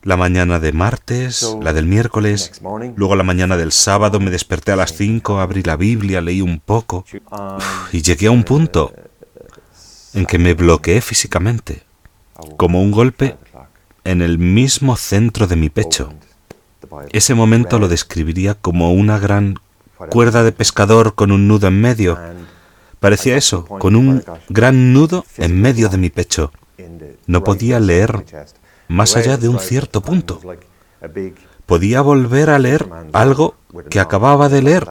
La 0.03 0.17
mañana 0.17 0.59
de 0.59 0.71
martes, 0.71 1.55
la 1.61 1.73
del 1.73 1.85
miércoles, 1.85 2.61
luego 2.95 3.15
la 3.15 3.23
mañana 3.23 3.57
del 3.57 3.71
sábado 3.71 4.19
me 4.19 4.31
desperté 4.31 4.71
a 4.71 4.75
las 4.77 4.93
cinco, 4.93 5.39
abrí 5.39 5.63
la 5.63 5.75
Biblia, 5.75 6.21
leí 6.21 6.41
un 6.41 6.59
poco 6.59 7.05
y 7.91 8.01
llegué 8.01 8.27
a 8.27 8.31
un 8.31 8.43
punto 8.43 8.93
en 10.13 10.25
que 10.25 10.37
me 10.37 10.53
bloqueé 10.53 11.01
físicamente, 11.01 11.83
como 12.55 12.81
un 12.81 12.91
golpe 12.91 13.35
en 14.03 14.21
el 14.21 14.37
mismo 14.37 14.95
centro 14.95 15.47
de 15.47 15.57
mi 15.57 15.69
pecho. 15.69 16.13
Ese 17.11 17.33
momento 17.33 17.79
lo 17.79 17.89
describiría 17.89 18.53
como 18.53 18.93
una 18.93 19.19
gran 19.19 19.55
cuerda 20.09 20.43
de 20.43 20.51
pescador 20.51 21.15
con 21.15 21.31
un 21.31 21.47
nudo 21.47 21.67
en 21.67 21.81
medio. 21.81 22.17
Parecía 22.99 23.35
eso, 23.35 23.65
con 23.65 23.95
un 23.95 24.23
gran 24.49 24.93
nudo 24.93 25.25
en 25.37 25.59
medio 25.59 25.89
de 25.89 25.97
mi 25.97 26.09
pecho. 26.09 26.51
No 27.27 27.43
podía 27.43 27.79
leer 27.79 28.25
más 28.87 29.15
allá 29.15 29.37
de 29.37 29.49
un 29.49 29.59
cierto 29.59 30.01
punto. 30.01 30.41
Podía 31.65 32.01
volver 32.01 32.49
a 32.49 32.59
leer 32.59 32.87
algo 33.11 33.55
que 33.89 33.99
acababa 33.99 34.47
de 34.47 34.61
leer, 34.61 34.87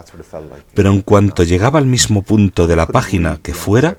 pero 0.75 0.91
en 0.91 1.01
cuanto 1.01 1.43
llegaba 1.43 1.79
al 1.79 1.87
mismo 1.87 2.23
punto 2.23 2.67
de 2.67 2.77
la 2.77 2.87
página 2.87 3.39
que 3.43 3.55
fuera, 3.55 3.97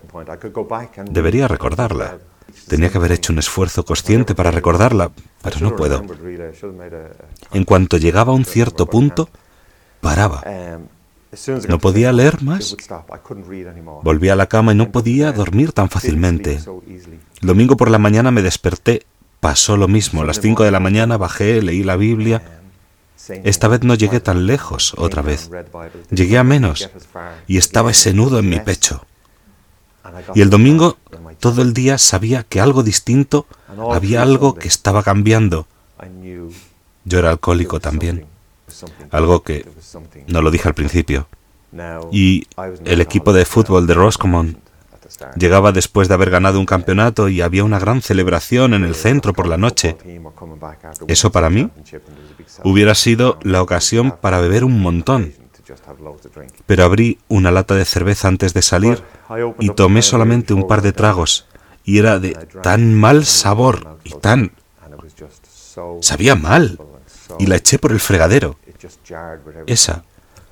debería 1.09 1.47
recordarla. 1.47 2.19
Tenía 2.67 2.89
que 2.89 2.97
haber 2.97 3.13
hecho 3.13 3.33
un 3.33 3.39
esfuerzo 3.39 3.83
consciente 3.83 4.35
para 4.35 4.51
recordarla, 4.51 5.11
pero 5.41 5.59
no 5.59 5.75
puedo. 5.75 6.03
En 7.51 7.63
cuanto 7.63 7.97
llegaba 7.97 8.31
a 8.31 8.35
un 8.35 8.45
cierto 8.45 8.85
punto, 8.85 9.29
paraba. 9.99 10.43
No 11.67 11.79
podía 11.79 12.11
leer 12.13 12.41
más. 12.41 12.75
Volví 14.03 14.29
a 14.29 14.35
la 14.35 14.47
cama 14.47 14.71
y 14.71 14.75
no 14.75 14.91
podía 14.91 15.31
dormir 15.31 15.71
tan 15.71 15.89
fácilmente. 15.89 16.59
El 17.41 17.47
domingo 17.47 17.77
por 17.77 17.89
la 17.89 17.97
mañana 17.97 18.31
me 18.31 18.41
desperté. 18.41 19.05
Pasó 19.39 19.77
lo 19.77 19.87
mismo. 19.87 20.21
A 20.21 20.25
las 20.25 20.41
5 20.41 20.63
de 20.63 20.71
la 20.71 20.79
mañana 20.79 21.17
bajé, 21.17 21.61
leí 21.61 21.83
la 21.83 21.95
Biblia. 21.95 22.41
Esta 23.43 23.67
vez 23.67 23.83
no 23.83 23.95
llegué 23.95 24.19
tan 24.19 24.45
lejos 24.45 24.93
otra 24.97 25.21
vez. 25.21 25.49
Llegué 26.11 26.37
a 26.37 26.43
menos 26.43 26.89
y 27.47 27.57
estaba 27.57 27.91
ese 27.91 28.13
nudo 28.13 28.39
en 28.39 28.49
mi 28.49 28.59
pecho. 28.59 29.05
Y 30.33 30.41
el 30.41 30.49
domingo 30.49 30.97
todo 31.39 31.61
el 31.61 31.73
día 31.73 31.97
sabía 31.97 32.43
que 32.43 32.61
algo 32.61 32.83
distinto, 32.83 33.45
había 33.91 34.21
algo 34.21 34.55
que 34.55 34.67
estaba 34.67 35.03
cambiando. 35.03 35.67
Yo 37.05 37.19
era 37.19 37.29
alcohólico 37.31 37.79
también, 37.79 38.25
algo 39.11 39.43
que 39.43 39.65
no 40.27 40.41
lo 40.41 40.51
dije 40.51 40.67
al 40.67 40.75
principio. 40.75 41.27
Y 42.11 42.47
el 42.85 43.01
equipo 43.01 43.33
de 43.33 43.45
fútbol 43.45 43.87
de 43.87 43.93
Roscommon 43.93 44.57
llegaba 45.37 45.71
después 45.71 46.07
de 46.07 46.13
haber 46.13 46.29
ganado 46.29 46.59
un 46.59 46.65
campeonato 46.65 47.29
y 47.29 47.41
había 47.41 47.63
una 47.63 47.79
gran 47.79 48.01
celebración 48.01 48.73
en 48.73 48.83
el 48.83 48.95
centro 48.95 49.33
por 49.33 49.47
la 49.47 49.57
noche. 49.57 49.97
Eso 51.07 51.31
para 51.31 51.49
mí 51.49 51.69
hubiera 52.63 52.95
sido 52.95 53.39
la 53.41 53.61
ocasión 53.61 54.15
para 54.21 54.39
beber 54.39 54.63
un 54.63 54.79
montón. 54.79 55.33
Pero 56.65 56.83
abrí 56.83 57.19
una 57.27 57.51
lata 57.51 57.75
de 57.75 57.85
cerveza 57.85 58.27
antes 58.27 58.53
de 58.53 58.61
salir 58.61 59.03
y 59.59 59.69
tomé 59.69 60.01
solamente 60.01 60.53
un 60.53 60.67
par 60.67 60.81
de 60.81 60.93
tragos 60.93 61.47
y 61.83 61.99
era 61.99 62.19
de 62.19 62.33
tan 62.61 62.93
mal 62.93 63.25
sabor 63.25 63.97
y 64.03 64.11
tan... 64.11 64.51
Sabía 66.01 66.35
mal 66.35 66.79
y 67.37 67.45
la 67.45 67.57
eché 67.57 67.77
por 67.79 67.91
el 67.91 67.99
fregadero. 67.99 68.57
Esa 69.65 70.03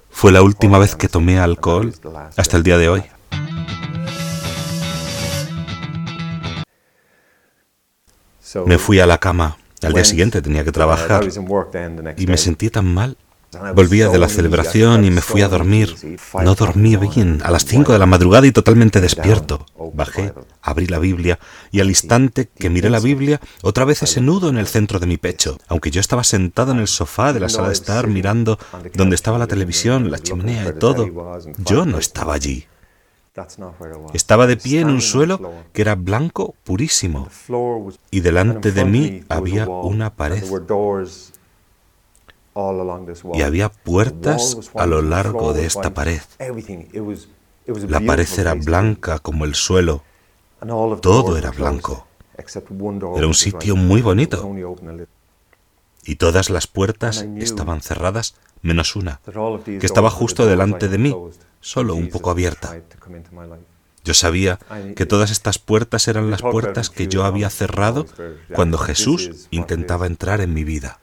fue 0.10 0.32
la 0.32 0.42
última 0.42 0.80
vez 0.80 0.96
que 0.96 1.08
tomé 1.08 1.40
alcohol 1.40 1.94
hasta 2.38 2.58
el 2.58 2.64
día 2.64 2.78
de 2.78 2.90
hoy. 2.90 3.04
Me 8.66 8.78
fui 8.78 9.00
a 9.00 9.06
la 9.06 9.18
cama. 9.18 9.58
Al 9.82 9.94
día 9.94 10.06
siguiente 10.06 10.42
tenía 10.42 10.64
que 10.64 10.72
trabajar 10.72 11.26
y 12.18 12.28
me 12.28 12.38
sentí 12.38 12.70
tan 12.70 12.92
mal 12.92 13.18
Volvía 13.74 14.10
de 14.10 14.18
la 14.18 14.30
celebración 14.30 15.06
y 15.06 15.12
me 15.12 15.22
fui 15.22 15.42
a 15.42 15.48
dormir. 15.48 15.96
No 16.42 16.56
dormí 16.56 16.96
bien, 16.96 17.42
a 17.44 17.52
las 17.52 17.66
5 17.66 17.94
de 17.94 18.00
la 18.00 18.06
madrugada 18.06 18.48
y 18.48 18.52
totalmente 18.52 19.02
despierto. 19.02 19.66
Bajé, 19.94 20.34
abrí 20.62 20.88
la 20.88 21.00
Biblia 21.00 21.40
y 21.72 21.80
al 21.80 21.90
instante 21.90 22.48
que 22.48 22.70
miré 22.70 22.90
la 22.90 23.00
Biblia, 23.00 23.40
otra 23.62 23.86
vez 23.86 24.04
ese 24.04 24.22
nudo 24.22 24.50
en 24.50 24.58
el 24.58 24.68
centro 24.68 25.00
de 25.00 25.08
mi 25.08 25.18
pecho. 25.18 25.58
Aunque 25.68 25.92
yo 25.92 26.02
estaba 26.02 26.24
sentado 26.24 26.72
en 26.72 26.80
el 26.80 26.88
sofá 26.88 27.34
de 27.34 27.40
la 27.40 27.50
sala 27.50 27.68
de 27.68 27.74
estar 27.74 28.08
mirando 28.08 28.58
donde 28.94 29.16
estaba 29.16 29.38
la 29.38 29.48
televisión, 29.48 30.12
la 30.12 30.20
chimenea 30.20 30.70
y 30.70 30.80
todo, 30.80 31.08
yo 31.58 31.86
no 31.86 31.98
estaba 31.98 32.34
allí. 32.34 32.68
Estaba 34.14 34.48
de 34.48 34.56
pie 34.56 34.80
en 34.80 34.90
un 34.90 35.02
suelo 35.02 35.52
que 35.74 35.82
era 35.82 35.96
blanco 35.96 36.56
purísimo 36.64 37.28
y 38.10 38.22
delante 38.22 38.72
de 38.72 38.86
mí 38.86 39.24
había 39.28 39.68
una 39.68 40.14
pared 40.16 40.44
y 43.34 43.42
había 43.42 43.70
puertas 43.70 44.72
a 44.76 44.86
lo 44.86 45.02
largo 45.02 45.54
de 45.54 45.66
esta 45.66 45.94
pared. 45.94 46.22
La 47.88 48.00
pared 48.00 48.28
era 48.38 48.54
blanca 48.54 49.20
como 49.20 49.46
el 49.46 49.56
suelo. 49.56 50.04
Todo 51.02 51.38
era 51.38 51.52
blanco. 51.52 52.08
Era 52.38 53.28
un 53.28 53.34
sitio 53.34 53.76
muy 53.76 54.02
bonito. 54.02 54.50
Y 56.06 56.16
todas 56.16 56.50
las 56.50 56.68
puertas 56.68 57.26
estaban 57.38 57.82
cerradas 57.82 58.36
menos 58.62 58.96
una, 58.96 59.20
que 59.66 59.86
estaba 59.86 60.10
justo 60.10 60.46
delante 60.46 60.88
de 60.88 60.98
mí, 60.98 61.16
solo 61.60 61.96
un 61.96 62.10
poco 62.10 62.32
abierta. 62.32 62.82
Yo 64.04 64.14
sabía 64.14 64.60
que 64.96 65.06
todas 65.06 65.32
estas 65.32 65.60
puertas 65.60 66.08
eran 66.08 66.30
las 66.32 66.42
puertas 66.42 66.90
que 66.90 67.08
yo 67.08 67.26
había 67.26 67.50
cerrado 67.50 68.06
cuando 68.54 68.78
Jesús 68.78 69.48
intentaba 69.50 70.08
entrar 70.08 70.42
en 70.42 70.54
mi 70.54 70.64
vida. 70.64 71.00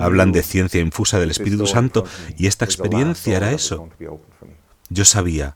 Hablan 0.00 0.32
de 0.32 0.42
ciencia 0.42 0.80
infusa 0.80 1.18
del 1.18 1.30
Espíritu 1.30 1.66
Santo 1.66 2.04
y 2.36 2.46
esta 2.46 2.64
experiencia 2.64 3.36
era 3.36 3.52
eso. 3.52 3.88
Yo 4.88 5.04
sabía 5.04 5.54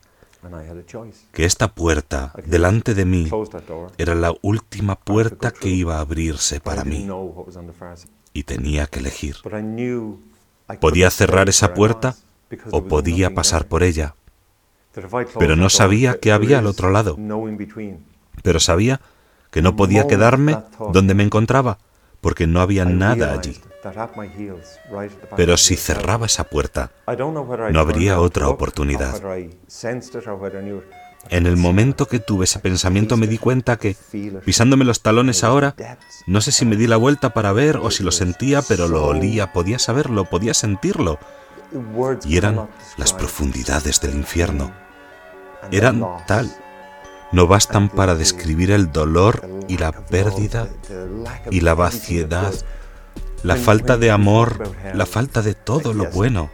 que 1.31 1.45
esta 1.45 1.73
puerta 1.73 2.33
delante 2.45 2.93
de 2.93 3.05
mí 3.05 3.29
era 3.97 4.15
la 4.15 4.33
última 4.41 4.95
puerta 4.95 5.51
que 5.51 5.69
iba 5.69 5.97
a 5.97 6.01
abrirse 6.01 6.59
para 6.59 6.83
mí 6.83 7.07
y 8.33 8.43
tenía 8.43 8.87
que 8.87 8.99
elegir. 8.99 9.37
Podía 10.79 11.09
cerrar 11.09 11.49
esa 11.49 11.73
puerta 11.73 12.15
o 12.71 12.83
podía 12.85 13.33
pasar 13.33 13.67
por 13.67 13.83
ella, 13.83 14.15
pero 15.37 15.55
no 15.55 15.69
sabía 15.69 16.19
qué 16.19 16.31
había 16.31 16.59
al 16.59 16.67
otro 16.67 16.91
lado. 16.91 17.17
Pero 18.43 18.59
sabía 18.59 19.01
que 19.51 19.61
no 19.61 19.75
podía 19.75 20.07
quedarme 20.07 20.57
donde 20.93 21.13
me 21.13 21.23
encontraba, 21.23 21.79
porque 22.27 22.45
no 22.45 22.59
había 22.59 22.83
nada 22.83 23.31
allí. 23.31 23.55
Pero 25.37 25.55
si 25.55 25.77
cerraba 25.77 26.25
esa 26.25 26.43
puerta, 26.43 26.91
no 27.71 27.79
habría 27.79 28.19
otra 28.19 28.49
oportunidad. 28.49 29.15
En 31.29 31.45
el 31.45 31.55
momento 31.55 32.05
que 32.05 32.19
tuve 32.19 32.43
ese 32.43 32.59
pensamiento 32.59 33.15
me 33.15 33.27
di 33.27 33.37
cuenta 33.37 33.77
que, 33.77 33.95
pisándome 34.43 34.83
los 34.83 35.01
talones 35.01 35.45
ahora, 35.45 35.73
no 36.25 36.41
sé 36.41 36.51
si 36.51 36.65
me 36.65 36.75
di 36.75 36.85
la 36.85 36.97
vuelta 36.97 37.33
para 37.33 37.53
ver 37.53 37.77
o 37.77 37.91
si 37.91 38.03
lo 38.03 38.11
sentía, 38.11 38.61
pero 38.61 38.89
lo 38.89 39.05
olía, 39.05 39.53
podía 39.53 39.79
saberlo, 39.79 40.25
podía 40.25 40.53
sentirlo. 40.53 41.19
Y 42.25 42.35
eran 42.35 42.67
las 42.97 43.13
profundidades 43.13 44.01
del 44.01 44.15
infierno. 44.15 44.73
Eran 45.71 46.05
tal. 46.27 46.53
No 47.31 47.47
bastan 47.47 47.89
para 47.89 48.15
describir 48.15 48.71
el 48.71 48.91
dolor 48.91 49.47
y 49.67 49.77
la 49.77 49.91
pérdida 49.91 50.67
y 51.51 51.61
la 51.61 51.73
vaciedad 51.75 52.53
la 53.43 53.55
falta 53.55 53.97
de 53.97 54.09
amor, 54.11 54.73
la 54.93 55.05
falta 55.05 55.41
de 55.41 55.53
todo 55.53 55.93
lo 55.93 56.09
bueno. 56.09 56.49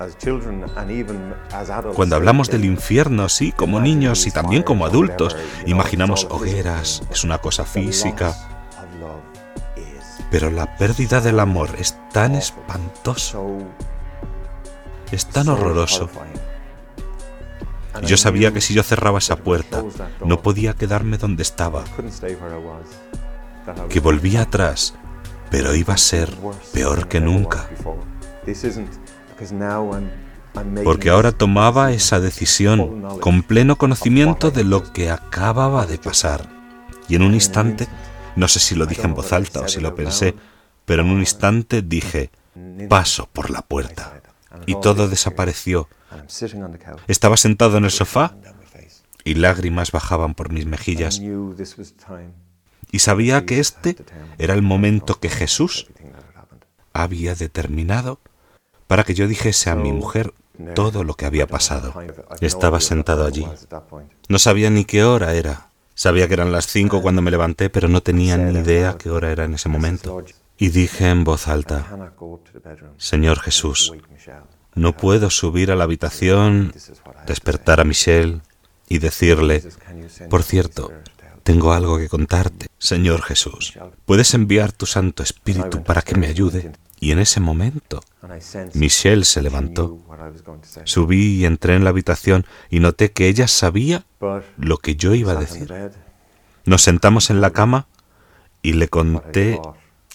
Cuando 1.95 2.15
hablamos 2.15 2.49
del 2.49 2.65
infierno, 2.65 3.29
sí, 3.29 3.51
como 3.51 3.79
niños 3.79 4.27
y 4.27 4.31
también 4.31 4.63
como 4.63 4.85
adultos, 4.85 5.35
imaginamos 5.65 6.27
hogueras, 6.29 7.01
es 7.09 7.23
una 7.23 7.37
cosa 7.37 7.65
física. 7.65 8.35
Pero 10.29 10.49
la 10.49 10.77
pérdida 10.77 11.21
del 11.21 11.39
amor 11.39 11.69
es 11.77 11.97
tan 12.11 12.35
espantoso, 12.35 13.59
es 15.11 15.25
tan 15.27 15.47
horroroso. 15.47 16.09
Yo 18.01 18.17
sabía 18.17 18.51
que 18.51 18.62
si 18.62 18.73
yo 18.73 18.83
cerraba 18.83 19.19
esa 19.19 19.35
puerta, 19.35 19.83
no 20.25 20.41
podía 20.41 20.73
quedarme 20.73 21.17
donde 21.17 21.43
estaba, 21.43 21.83
que 23.89 24.00
volvía 24.00 24.41
atrás 24.41 24.95
pero 25.53 25.75
iba 25.75 25.93
a 25.93 25.97
ser 26.00 26.35
peor 26.73 27.07
que 27.07 27.21
nunca. 27.21 27.69
Porque 30.83 31.12
ahora 31.12 31.31
tomaba 31.31 31.91
esa 31.91 32.19
decisión 32.19 33.19
con 33.19 33.43
pleno 33.43 33.75
conocimiento 33.75 34.50
de 34.50 34.63
lo 34.63 34.91
que 34.91 35.12
acababa 35.12 35.85
de 35.85 36.00
pasar. 36.00 36.50
Y 37.07 37.13
en 37.13 37.21
un 37.21 37.35
instante, 37.35 37.88
no 38.35 38.47
sé 38.47 38.59
si 38.59 38.73
lo 38.73 38.88
dije 38.88 39.03
en 39.03 39.13
voz 39.13 39.31
alta 39.31 39.59
o 39.59 39.67
si 39.67 39.79
lo 39.79 39.93
pensé, 39.93 40.33
pero 40.85 41.03
en 41.03 41.12
un 41.12 41.19
instante 41.19 41.83
dije, 41.83 42.31
paso 42.89 43.29
por 43.31 43.51
la 43.51 43.62
puerta. 43.62 44.23
Y 44.65 44.73
todo 44.81 45.07
desapareció. 45.07 45.88
Estaba 47.08 47.38
sentado 47.38 47.77
en 47.77 47.86
el 47.86 47.91
sofá 47.91 48.36
y 49.24 49.36
lágrimas 49.36 49.91
bajaban 49.91 50.34
por 50.36 50.51
mis 50.51 50.65
mejillas 50.65 51.22
y 52.93 53.00
sabía 53.00 53.46
que 53.46 53.60
este 53.60 53.96
era 54.38 54.53
el 54.53 54.62
momento 54.62 55.20
que 55.20 55.29
Jesús 55.29 55.88
había 56.93 57.34
determinado 57.34 58.20
para 58.86 59.03
que 59.03 59.15
yo 59.15 59.27
dijese 59.27 59.72
a 59.72 59.75
mi 59.75 59.91
mujer 59.91 60.32
todo 60.75 61.03
lo 61.03 61.15
que 61.15 61.25
había 61.25 61.48
pasado. 61.48 61.91
Estaba 62.39 62.79
sentado 62.79 63.25
allí. 63.25 63.48
No 64.29 64.38
sabía 64.38 64.70
ni 64.70 64.86
qué 64.86 65.03
hora 65.03 65.34
era. 65.34 65.70
Sabía 65.96 66.27
que 66.27 66.36
eran 66.36 66.51
las 66.51 66.67
cinco 66.67 67.01
cuando 67.01 67.24
me 67.24 67.32
levanté, 67.32 67.72
pero 67.72 67.88
no 67.88 68.01
tenía 68.01 68.38
ni 68.38 68.60
idea 68.60 68.96
qué 68.98 69.10
hora 69.10 69.32
era 69.32 69.46
en 69.46 69.55
ese 69.55 69.70
momento. 69.70 70.24
Y 70.60 70.70
dije 70.70 71.10
en 71.10 71.24
voz 71.24 71.48
alta, 71.48 72.13
Señor 72.98 73.39
Jesús, 73.39 73.91
no 74.75 74.95
puedo 74.95 75.29
subir 75.29 75.71
a 75.71 75.75
la 75.75 75.83
habitación, 75.83 76.73
despertar 77.25 77.79
a 77.79 77.83
Michelle 77.83 78.41
y 78.89 78.99
decirle, 78.99 79.63
por 80.29 80.43
cierto, 80.43 80.91
tengo 81.43 81.73
algo 81.73 81.97
que 81.97 82.09
contarte, 82.09 82.67
Señor 82.77 83.21
Jesús. 83.21 83.77
¿Puedes 84.05 84.33
enviar 84.33 84.71
tu 84.71 84.85
Santo 84.85 85.23
Espíritu 85.23 85.83
para 85.83 86.01
que 86.01 86.15
me 86.15 86.27
ayude? 86.27 86.71
Y 86.99 87.11
en 87.11 87.19
ese 87.19 87.41
momento, 87.41 88.01
Michelle 88.73 89.25
se 89.25 89.41
levantó. 89.41 89.99
Subí 90.85 91.35
y 91.35 91.45
entré 91.45 91.75
en 91.75 91.83
la 91.83 91.89
habitación 91.89 92.45
y 92.69 92.79
noté 92.79 93.11
que 93.11 93.27
ella 93.27 93.49
sabía 93.49 94.05
lo 94.57 94.77
que 94.77 94.95
yo 94.95 95.13
iba 95.13 95.33
a 95.33 95.35
decir. 95.35 95.73
Nos 96.65 96.81
sentamos 96.81 97.29
en 97.29 97.41
la 97.41 97.51
cama 97.51 97.87
y 98.61 98.73
le 98.73 98.87
conté 98.87 99.59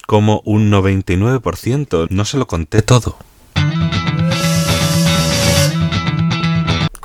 como 0.06 0.40
un 0.46 0.70
99%. 0.72 2.06
No 2.08 2.24
se 2.24 2.38
lo 2.38 2.46
conté 2.46 2.80
todo. 2.80 3.18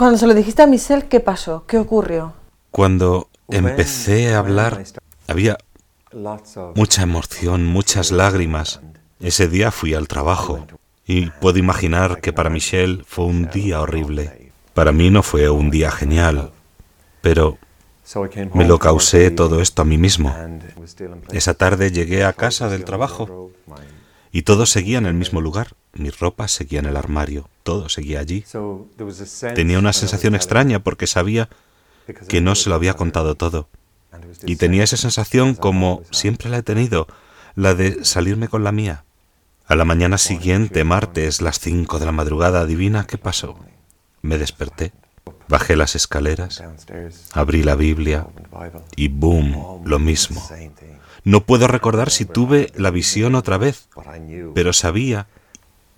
Cuando 0.04 0.18
se 0.18 0.28
lo 0.28 0.34
dijiste 0.34 0.62
a 0.62 0.68
Michelle, 0.68 1.08
¿qué 1.08 1.22
pasó? 1.22 1.64
¿Qué 1.66 1.78
ocurrió? 1.78 2.34
Cuando 2.72 3.30
empecé 3.48 4.34
a 4.34 4.40
hablar, 4.40 4.84
había 5.30 5.58
mucha 6.76 7.04
emoción, 7.04 7.66
muchas 7.66 8.12
lágrimas. 8.12 8.82
Ese 9.22 9.48
día 9.48 9.72
fui 9.72 9.94
al 9.94 10.10
trabajo 10.10 10.68
y 11.08 11.30
puedo 11.30 11.58
imaginar 11.58 12.20
que 12.20 12.34
para 12.34 12.50
Michelle 12.50 13.02
fue 13.08 13.24
un 13.24 13.50
día 13.50 13.80
horrible. 13.80 14.52
Para 14.74 14.92
mí 14.92 15.10
no 15.10 15.24
fue 15.24 15.50
un 15.50 15.72
día 15.72 15.90
genial, 15.90 16.52
pero 17.22 17.58
me 18.54 18.66
lo 18.66 18.80
causé 18.80 19.32
todo 19.32 19.62
esto 19.62 19.84
a 19.84 19.86
mí 19.86 19.98
mismo. 19.98 20.36
Esa 21.32 21.54
tarde 21.54 21.92
llegué 21.92 22.26
a 22.26 22.34
casa 22.34 22.68
del 22.68 22.84
trabajo 22.84 23.52
y 24.34 24.42
todo 24.42 24.66
seguía 24.66 24.98
en 24.98 25.06
el 25.06 25.14
mismo 25.14 25.40
lugar. 25.40 25.76
Mi 25.94 26.10
ropa 26.10 26.48
seguía 26.48 26.80
en 26.80 26.88
el 26.88 26.98
armario, 26.98 27.48
todo 27.62 27.88
seguía 27.88 28.20
allí. 28.20 28.44
Tenía 29.54 29.78
una 29.78 29.94
sensación 29.94 30.34
extraña 30.34 30.80
porque 30.80 31.06
sabía 31.06 31.50
que 32.28 32.42
no 32.42 32.56
se 32.56 32.70
lo 32.70 32.76
había 32.76 32.96
contado 32.96 33.36
todo. 33.36 33.70
Y 34.46 34.56
tenía 34.56 34.84
esa 34.84 34.98
sensación 34.98 35.54
como 35.54 36.02
siempre 36.10 36.50
la 36.50 36.58
he 36.58 36.64
tenido, 36.64 37.08
la 37.56 37.76
de 37.76 38.04
salirme 38.04 38.48
con 38.48 38.64
la 38.64 38.72
mía. 38.72 39.06
A 39.68 39.76
la 39.76 39.86
mañana 39.86 40.18
siguiente, 40.18 40.84
martes, 40.84 41.40
las 41.40 41.60
cinco 41.60 42.00
de 42.00 42.08
la 42.08 42.12
madrugada, 42.12 42.62
adivina 42.62 43.06
qué 43.06 43.20
pasó. 43.20 43.60
Me 44.24 44.40
desperté, 44.40 44.94
bajé 45.48 45.76
las 45.76 45.96
escaleras, 45.96 46.64
abrí 47.34 47.62
la 47.62 47.76
Biblia 47.76 48.26
y 48.96 49.10
boom, 49.10 49.84
lo 49.86 50.00
mismo. 50.00 50.44
No 51.24 51.46
puedo 51.46 51.68
recordar 51.68 52.10
si 52.10 52.26
tuve 52.26 52.72
la 52.76 52.92
visión 52.92 53.36
otra 53.36 53.58
vez, 53.58 53.88
pero 54.54 54.74
sabía, 54.74 55.28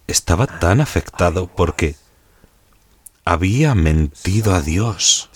estaba 0.07 0.45
tan 0.45 0.81
afectado 0.81 1.47
porque 1.47 1.95
había 3.23 3.73
mentido 3.73 4.53
a 4.53 4.61
Dios. 4.61 5.29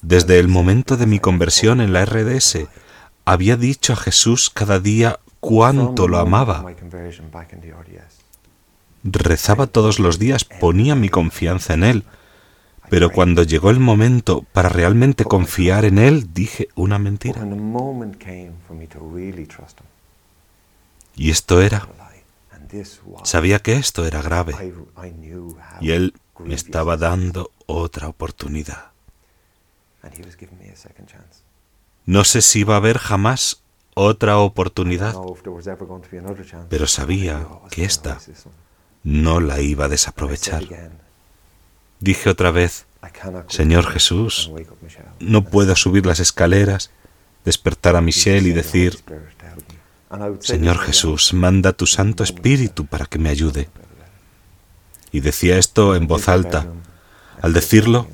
Desde 0.00 0.38
el 0.38 0.48
momento 0.48 0.96
de 0.96 1.06
mi 1.06 1.18
conversión 1.18 1.80
en 1.80 1.92
la 1.92 2.04
RDS, 2.04 2.66
había 3.24 3.56
dicho 3.56 3.92
a 3.92 3.96
Jesús 3.96 4.50
cada 4.50 4.80
día 4.80 5.20
cuánto 5.40 6.08
lo 6.08 6.18
amaba. 6.18 6.64
Rezaba 9.02 9.66
todos 9.66 9.98
los 9.98 10.18
días, 10.18 10.44
ponía 10.44 10.94
mi 10.94 11.10
confianza 11.10 11.74
en 11.74 11.84
Él. 11.84 12.04
Pero 12.90 13.10
cuando 13.10 13.42
llegó 13.42 13.70
el 13.70 13.80
momento 13.80 14.44
para 14.52 14.68
realmente 14.68 15.24
confiar 15.24 15.84
en 15.84 15.98
Él, 15.98 16.32
dije 16.32 16.68
una 16.74 16.98
mentira. 16.98 17.42
Y 21.16 21.30
esto 21.30 21.60
era. 21.60 21.88
Sabía 23.22 23.60
que 23.60 23.74
esto 23.74 24.06
era 24.06 24.20
grave. 24.22 24.54
Y 25.80 25.90
Él 25.92 26.14
me 26.38 26.54
estaba 26.54 26.96
dando 26.96 27.50
otra 27.66 28.08
oportunidad. 28.08 28.90
No 32.06 32.24
sé 32.24 32.42
si 32.42 32.60
iba 32.60 32.74
a 32.74 32.78
haber 32.78 32.98
jamás 32.98 33.62
otra 33.94 34.38
oportunidad, 34.38 35.14
pero 36.68 36.86
sabía 36.86 37.48
que 37.70 37.84
esta 37.84 38.18
no 39.04 39.40
la 39.40 39.60
iba 39.60 39.86
a 39.86 39.88
desaprovechar. 39.88 40.64
Dije 42.04 42.28
otra 42.28 42.50
vez, 42.50 42.84
Señor 43.48 43.86
Jesús, 43.86 44.52
no 45.20 45.42
puedo 45.42 45.74
subir 45.74 46.04
las 46.04 46.20
escaleras, 46.20 46.90
despertar 47.46 47.96
a 47.96 48.02
Michelle 48.02 48.46
y 48.46 48.52
decir, 48.52 48.98
Señor 50.40 50.80
Jesús, 50.80 51.32
manda 51.32 51.72
tu 51.72 51.86
Santo 51.86 52.22
Espíritu 52.22 52.84
para 52.84 53.06
que 53.06 53.18
me 53.18 53.30
ayude. 53.30 53.70
Y 55.12 55.20
decía 55.20 55.56
esto 55.56 55.96
en 55.96 56.06
voz 56.06 56.28
alta, 56.28 56.66
al 57.40 57.54
decirlo, 57.54 58.06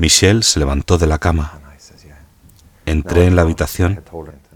Michelle 0.00 0.42
se 0.42 0.58
levantó 0.58 0.98
de 0.98 1.06
la 1.06 1.20
cama. 1.20 1.59
Entré 2.90 3.26
en 3.26 3.36
la 3.36 3.42
habitación 3.42 4.02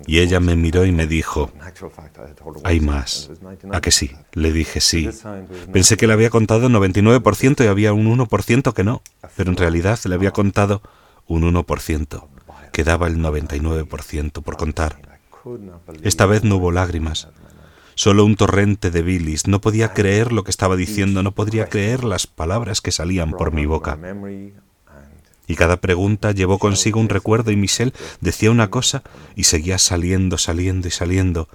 y 0.07 0.19
ella 0.19 0.41
me 0.41 0.57
miró 0.57 0.85
y 0.85 0.93
me 0.93 1.07
dijo, 1.07 1.51
hay 2.65 2.81
más. 2.81 3.31
¿A 3.73 3.81
que 3.81 3.91
sí? 3.91 4.11
Le 4.33 4.53
dije 4.53 4.81
sí. 4.81 5.09
Pensé 5.73 5.97
que 5.97 6.07
le 6.07 6.13
había 6.13 6.31
contado 6.31 6.69
99% 6.69 7.65
y 7.65 7.69
había 7.69 7.93
un 7.93 8.19
1% 8.19 8.73
que 8.73 8.85
no, 8.85 9.03
pero 9.37 9.51
en 9.51 9.57
realidad 9.57 9.99
le 10.05 10.15
había 10.15 10.33
contado 10.33 10.83
un 11.27 11.43
1%. 11.43 12.27
Quedaba 12.73 13.07
el 13.07 13.19
99% 13.19 14.43
por 14.43 14.57
contar. 14.57 15.21
Esta 16.03 16.27
vez 16.27 16.43
no 16.43 16.57
hubo 16.57 16.73
lágrimas, 16.73 17.29
Solo 17.97 18.25
un 18.25 18.35
torrente 18.35 18.91
de 18.91 19.03
bilis. 19.03 19.47
No 19.47 19.61
podía 19.61 19.93
creer 19.93 20.33
lo 20.33 20.43
que 20.43 20.51
estaba 20.51 20.75
diciendo, 20.75 21.23
no 21.23 21.33
podría 21.33 21.69
creer 21.69 22.03
las 22.03 22.27
palabras 22.27 22.81
que 22.81 22.91
salían 22.91 23.31
por 23.31 23.53
mi 23.53 23.67
boca. 23.67 23.97
Y 25.47 25.57
cada 25.57 25.77
pregunta 25.79 26.33
llevó 26.33 26.59
consigo 26.59 27.01
un 27.01 27.09
recuerdo 27.09 27.51
y 27.51 27.57
Michelle 27.57 27.93
decía 28.21 28.51
una 28.51 28.71
cosa 28.71 29.03
y 29.35 29.45
seguía 29.45 29.79
saliendo, 29.79 30.39
saliendo 30.39 30.89
y 30.89 30.91
saliendo. 30.91 31.49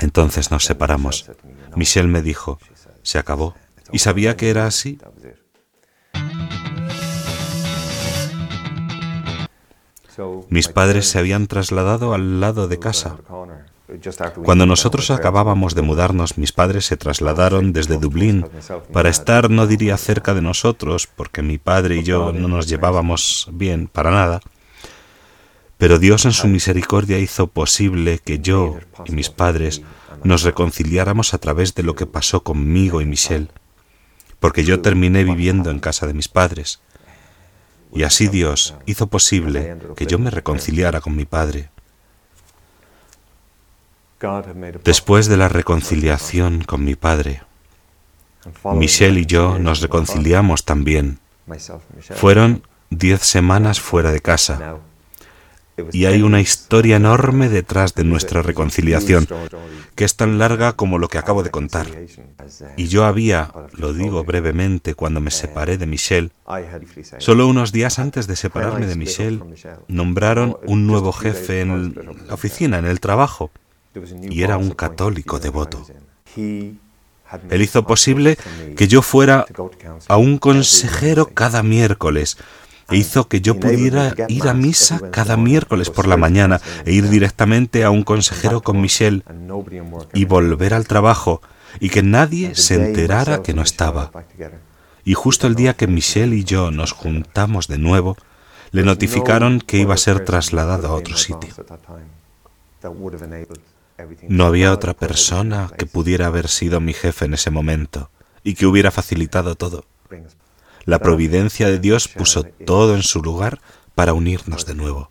Entonces 0.00 0.50
nos 0.50 0.64
separamos. 0.64 1.30
Michelle 1.76 2.08
me 2.08 2.22
dijo, 2.22 2.58
se 3.02 3.18
acabó. 3.18 3.54
Y 3.92 3.98
sabía 3.98 4.36
que 4.36 4.50
era 4.50 4.66
así. 4.66 4.98
Mis 10.48 10.68
padres 10.68 11.08
se 11.08 11.18
habían 11.18 11.46
trasladado 11.46 12.14
al 12.14 12.40
lado 12.40 12.68
de 12.68 12.78
casa. 12.78 13.16
Cuando 14.44 14.66
nosotros 14.66 15.10
acabábamos 15.10 15.74
de 15.74 15.82
mudarnos, 15.82 16.38
mis 16.38 16.52
padres 16.52 16.86
se 16.86 16.96
trasladaron 16.96 17.72
desde 17.72 17.98
Dublín 17.98 18.46
para 18.92 19.08
estar, 19.08 19.50
no 19.50 19.66
diría 19.66 19.96
cerca 19.96 20.34
de 20.34 20.42
nosotros, 20.42 21.06
porque 21.06 21.42
mi 21.42 21.58
padre 21.58 21.96
y 21.96 22.02
yo 22.02 22.32
no 22.32 22.48
nos 22.48 22.68
llevábamos 22.68 23.48
bien 23.52 23.88
para 23.88 24.10
nada, 24.10 24.40
Pero 25.78 25.98
Dios 25.98 26.24
en 26.26 26.32
su 26.32 26.46
misericordia 26.46 27.18
hizo 27.18 27.48
posible 27.48 28.20
que 28.20 28.38
yo 28.38 28.78
y 29.04 29.12
mis 29.12 29.30
padres 29.30 29.82
nos 30.22 30.42
reconciliáramos 30.42 31.34
a 31.34 31.38
través 31.38 31.74
de 31.74 31.82
lo 31.82 31.96
que 31.96 32.06
pasó 32.06 32.44
conmigo 32.44 33.00
y 33.00 33.04
Michelle, 33.04 33.48
porque 34.38 34.64
yo 34.64 34.80
terminé 34.80 35.24
viviendo 35.24 35.70
en 35.70 35.80
casa 35.80 36.06
de 36.06 36.14
mis 36.14 36.28
padres. 36.28 36.80
Y 37.92 38.04
así 38.04 38.28
Dios 38.28 38.76
hizo 38.86 39.08
posible 39.08 39.76
que 39.96 40.06
yo 40.06 40.20
me 40.20 40.30
reconciliara 40.30 41.00
con 41.00 41.16
mi 41.16 41.24
padre. 41.24 41.70
Después 44.84 45.26
de 45.28 45.36
la 45.36 45.48
reconciliación 45.48 46.62
con 46.62 46.84
mi 46.84 46.94
padre, 46.94 47.42
Michelle 48.74 49.20
y 49.20 49.26
yo 49.26 49.58
nos 49.58 49.80
reconciliamos 49.80 50.64
también. 50.64 51.18
Fueron 52.14 52.62
diez 52.90 53.22
semanas 53.22 53.80
fuera 53.80 54.12
de 54.12 54.20
casa. 54.20 54.76
Y 55.90 56.04
hay 56.04 56.22
una 56.22 56.40
historia 56.40 56.96
enorme 56.96 57.48
detrás 57.48 57.94
de 57.94 58.04
nuestra 58.04 58.42
reconciliación, 58.42 59.26
que 59.94 60.04
es 60.04 60.16
tan 60.16 60.38
larga 60.38 60.74
como 60.74 60.98
lo 60.98 61.08
que 61.08 61.18
acabo 61.18 61.42
de 61.42 61.50
contar. 61.50 61.86
Y 62.76 62.88
yo 62.88 63.04
había, 63.04 63.52
lo 63.72 63.94
digo 63.94 64.22
brevemente, 64.22 64.94
cuando 64.94 65.20
me 65.20 65.30
separé 65.30 65.78
de 65.78 65.86
Michelle, 65.86 66.30
solo 67.18 67.48
unos 67.48 67.72
días 67.72 67.98
antes 67.98 68.26
de 68.26 68.36
separarme 68.36 68.86
de 68.86 68.96
Michelle, 68.96 69.40
nombraron 69.88 70.58
un 70.66 70.86
nuevo 70.86 71.12
jefe 71.12 71.62
en 71.62 71.94
la 72.28 72.34
oficina, 72.34 72.78
en 72.78 72.84
el 72.84 73.00
trabajo, 73.00 73.50
y 74.30 74.42
era 74.42 74.56
un 74.58 74.70
católico 74.70 75.38
devoto. 75.38 75.84
Él 76.36 77.62
hizo 77.62 77.84
posible 77.84 78.36
que 78.76 78.88
yo 78.88 79.02
fuera 79.02 79.46
a 80.08 80.16
un 80.16 80.38
consejero 80.38 81.28
cada 81.28 81.62
miércoles 81.62 82.36
e 82.90 82.96
hizo 82.96 83.28
que 83.28 83.40
yo 83.40 83.58
pudiera 83.58 84.14
ir 84.28 84.48
a 84.48 84.54
misa 84.54 85.00
cada 85.10 85.36
miércoles 85.36 85.88
por 85.88 86.06
la 86.06 86.16
mañana 86.16 86.60
e 86.84 86.92
ir 86.92 87.08
directamente 87.08 87.84
a 87.84 87.90
un 87.90 88.02
consejero 88.02 88.60
con 88.60 88.80
Michelle 88.80 89.22
y 90.12 90.24
volver 90.26 90.74
al 90.74 90.86
trabajo 90.86 91.40
y 91.80 91.88
que 91.88 92.02
nadie 92.02 92.54
se 92.54 92.74
enterara 92.74 93.42
que 93.42 93.54
no 93.54 93.62
estaba. 93.62 94.10
Y 95.04 95.14
justo 95.14 95.46
el 95.46 95.54
día 95.54 95.74
que 95.74 95.86
Michelle 95.86 96.36
y 96.36 96.44
yo 96.44 96.70
nos 96.70 96.92
juntamos 96.92 97.66
de 97.66 97.78
nuevo, 97.78 98.16
le 98.72 98.82
notificaron 98.82 99.60
que 99.60 99.78
iba 99.78 99.94
a 99.94 99.98
ser 99.98 100.24
trasladado 100.24 100.88
a 100.88 100.92
otro 100.92 101.16
sitio. 101.16 101.54
No 104.28 104.46
había 104.46 104.72
otra 104.72 104.94
persona 104.94 105.70
que 105.76 105.86
pudiera 105.86 106.26
haber 106.26 106.48
sido 106.48 106.80
mi 106.80 106.92
jefe 106.92 107.24
en 107.24 107.34
ese 107.34 107.50
momento 107.50 108.10
y 108.42 108.54
que 108.54 108.66
hubiera 108.66 108.90
facilitado 108.90 109.54
todo. 109.54 109.84
La 110.84 110.98
providencia 110.98 111.68
de 111.68 111.78
Dios 111.78 112.08
puso 112.08 112.44
todo 112.44 112.96
en 112.96 113.02
su 113.02 113.22
lugar 113.22 113.60
para 113.94 114.14
unirnos 114.14 114.66
de 114.66 114.74
nuevo. 114.74 115.10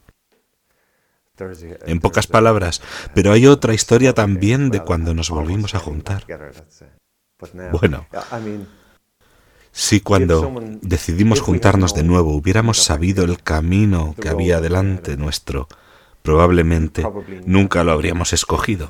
En 1.85 1.99
pocas 1.99 2.27
palabras, 2.27 2.81
pero 3.15 3.31
hay 3.31 3.47
otra 3.47 3.73
historia 3.73 4.13
también 4.13 4.69
de 4.69 4.81
cuando 4.81 5.13
nos 5.13 5.29
volvimos 5.29 5.73
a 5.75 5.79
juntar. 5.79 6.25
Bueno, 7.71 8.05
si 9.71 10.01
cuando 10.01 10.53
decidimos 10.81 11.41
juntarnos 11.41 11.95
de 11.95 12.03
nuevo 12.03 12.35
hubiéramos 12.35 12.83
sabido 12.83 13.23
el 13.23 13.41
camino 13.41 14.13
que 14.19 14.29
había 14.29 14.59
delante 14.59 15.17
nuestro, 15.17 15.67
probablemente 16.21 17.05
nunca 17.45 17.83
lo 17.83 17.91
habríamos 17.91 18.33
escogido, 18.33 18.89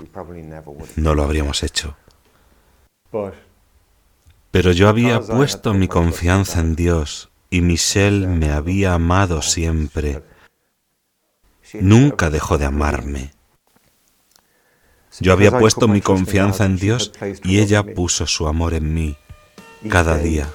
no 0.96 1.15
lo 1.15 1.24
habríamos 1.24 1.63
hecho. 1.63 1.96
Pero 4.52 4.72
yo 4.72 4.89
había 4.89 5.22
puesto 5.22 5.74
mi 5.74 5.88
confianza 5.88 6.60
en 6.60 6.76
Dios 6.76 7.32
y 7.50 7.62
Michelle 7.62 8.28
me 8.28 8.52
había 8.52 8.94
amado 8.94 9.41
siempre. 9.41 10.24
Nunca 11.74 12.30
dejó 12.30 12.58
de 12.58 12.65
amarme. 12.65 13.32
Yo 15.20 15.34
había 15.34 15.58
puesto 15.58 15.88
mi 15.88 16.02
confianza 16.02 16.65
en 16.65 16.78
Dios 16.78 17.12
y 17.44 17.60
ella 17.60 17.84
puso 17.84 18.28
su 18.28 18.48
amor 18.48 18.74
en 18.74 18.94
mí 18.94 19.17
cada 19.89 20.17
día. 20.17 20.48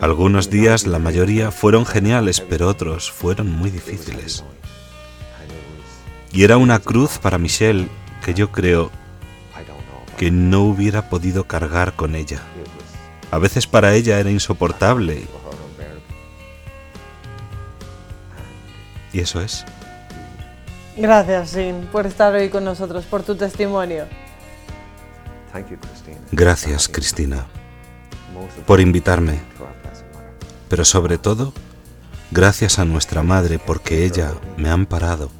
Algunos 0.00 0.50
días, 0.50 0.86
la 0.86 0.98
mayoría, 0.98 1.50
fueron 1.50 1.86
geniales, 1.86 2.40
pero 2.40 2.68
otros 2.68 3.10
fueron 3.10 3.50
muy 3.50 3.70
difíciles. 3.70 4.44
Y 6.32 6.44
era 6.44 6.56
una 6.56 6.78
cruz 6.80 7.18
para 7.18 7.38
Michelle 7.38 7.88
que 8.24 8.34
yo 8.34 8.52
creo 8.52 8.90
que 10.16 10.30
no 10.30 10.62
hubiera 10.62 11.08
podido 11.08 11.44
cargar 11.44 11.94
con 11.94 12.14
ella. 12.14 12.40
A 13.30 13.38
veces 13.38 13.66
para 13.66 13.94
ella 13.94 14.18
era 14.18 14.30
insoportable. 14.30 15.26
Y 19.12 19.20
eso 19.20 19.40
es. 19.40 19.64
Gracias, 20.96 21.50
Sin, 21.50 21.86
por 21.86 22.06
estar 22.06 22.34
hoy 22.34 22.48
con 22.48 22.64
nosotros, 22.64 23.04
por 23.04 23.22
tu 23.22 23.36
testimonio. 23.36 24.06
Gracias, 26.32 26.88
Cristina, 26.88 27.46
por 28.66 28.80
invitarme. 28.80 29.40
Pero 30.68 30.84
sobre 30.84 31.18
todo, 31.18 31.52
gracias 32.30 32.78
a 32.78 32.84
nuestra 32.84 33.22
madre 33.22 33.58
porque 33.58 34.04
ella 34.04 34.32
me 34.56 34.68
ha 34.68 34.72
amparado 34.72 35.30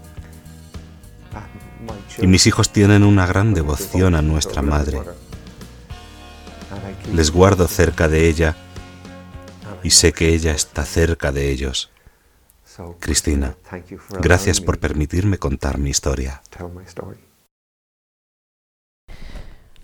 y 2.18 2.26
mis 2.26 2.46
hijos 2.46 2.70
tienen 2.70 3.02
una 3.02 3.26
gran 3.26 3.54
devoción 3.54 4.14
a 4.14 4.22
nuestra 4.22 4.62
Madre. 4.62 5.00
Les 7.12 7.30
guardo 7.30 7.68
cerca 7.68 8.09
de 8.09 8.28
ella 8.28 8.56
y 9.82 9.90
sé 9.90 10.12
que 10.12 10.35
ella 10.35 10.52
está 10.52 10.85
cerca 10.85 11.32
de 11.32 11.50
ellos. 11.50 11.90
Cristina, 12.98 13.56
gracias 14.20 14.61
por 14.61 14.78
permitirme 14.78 15.38
contar 15.38 15.78
mi 15.78 15.90
historia. 15.90 16.42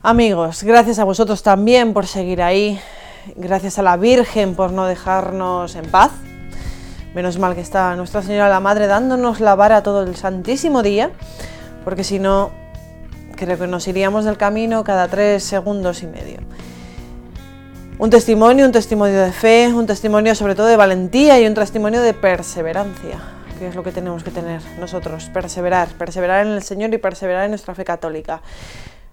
Amigos, 0.03 0.63
gracias 0.65 0.99
a 0.99 1.05
vosotros 1.05 1.43
también 1.43 1.93
por 1.95 2.07
seguir 2.07 2.43
ahí. 2.43 2.81
Gracias 3.37 3.79
a 3.79 3.83
la 3.83 3.97
Virgen 3.97 4.55
por 4.55 4.73
no 4.73 4.87
dejarnos 4.87 5.75
en 5.77 5.87
paz. 5.91 6.11
Menos 7.15 7.39
mal 7.39 7.55
que 7.55 7.61
está 7.61 7.95
Nuestra 7.97 8.23
Señora 8.23 8.49
la 8.49 8.61
Madre 8.61 8.87
dándonos 8.87 9.41
la 9.41 9.55
vara 9.55 9.83
todo 9.83 10.03
el 10.03 10.17
santísimo 10.17 10.83
día 10.83 11.11
porque 11.85 12.05
si 12.05 12.19
no, 12.19 12.51
creo 13.37 13.59
que 13.59 13.67
nos 13.67 13.87
iríamos 13.89 14.25
del 14.25 14.37
camino 14.37 14.85
cada 14.85 15.09
tres 15.09 15.45
segundos 15.45 16.03
y 16.03 16.07
medio. 16.07 16.39
Un 17.99 18.11
testimonio, 18.11 18.67
un 18.67 18.73
testimonio 18.73 19.21
de 19.21 19.33
fe, 19.33 19.69
un 19.73 19.87
testimonio 19.87 20.35
sobre 20.35 20.55
todo 20.55 20.67
de 20.67 20.77
valentía 20.77 21.39
y 21.39 21.47
un 21.47 21.55
testimonio 21.55 22.03
de 22.03 22.15
perseverancia, 22.15 23.21
que 23.59 23.69
es 23.69 23.75
lo 23.75 23.83
que 23.83 23.93
tenemos 23.93 24.25
que 24.25 24.31
tener 24.31 24.61
nosotros, 24.81 25.31
perseverar, 25.33 25.89
perseverar 25.91 26.47
en 26.47 26.53
el 26.53 26.63
Señor 26.63 26.93
y 26.95 26.99
perseverar 26.99 27.45
en 27.45 27.51
nuestra 27.51 27.75
fe 27.75 27.85
católica. 27.85 28.41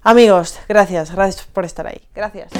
Amigos, 0.01 0.59
gracias, 0.67 1.13
gracias 1.13 1.45
por 1.45 1.65
estar 1.65 1.85
ahí. 1.85 2.01
Gracias. 2.15 2.51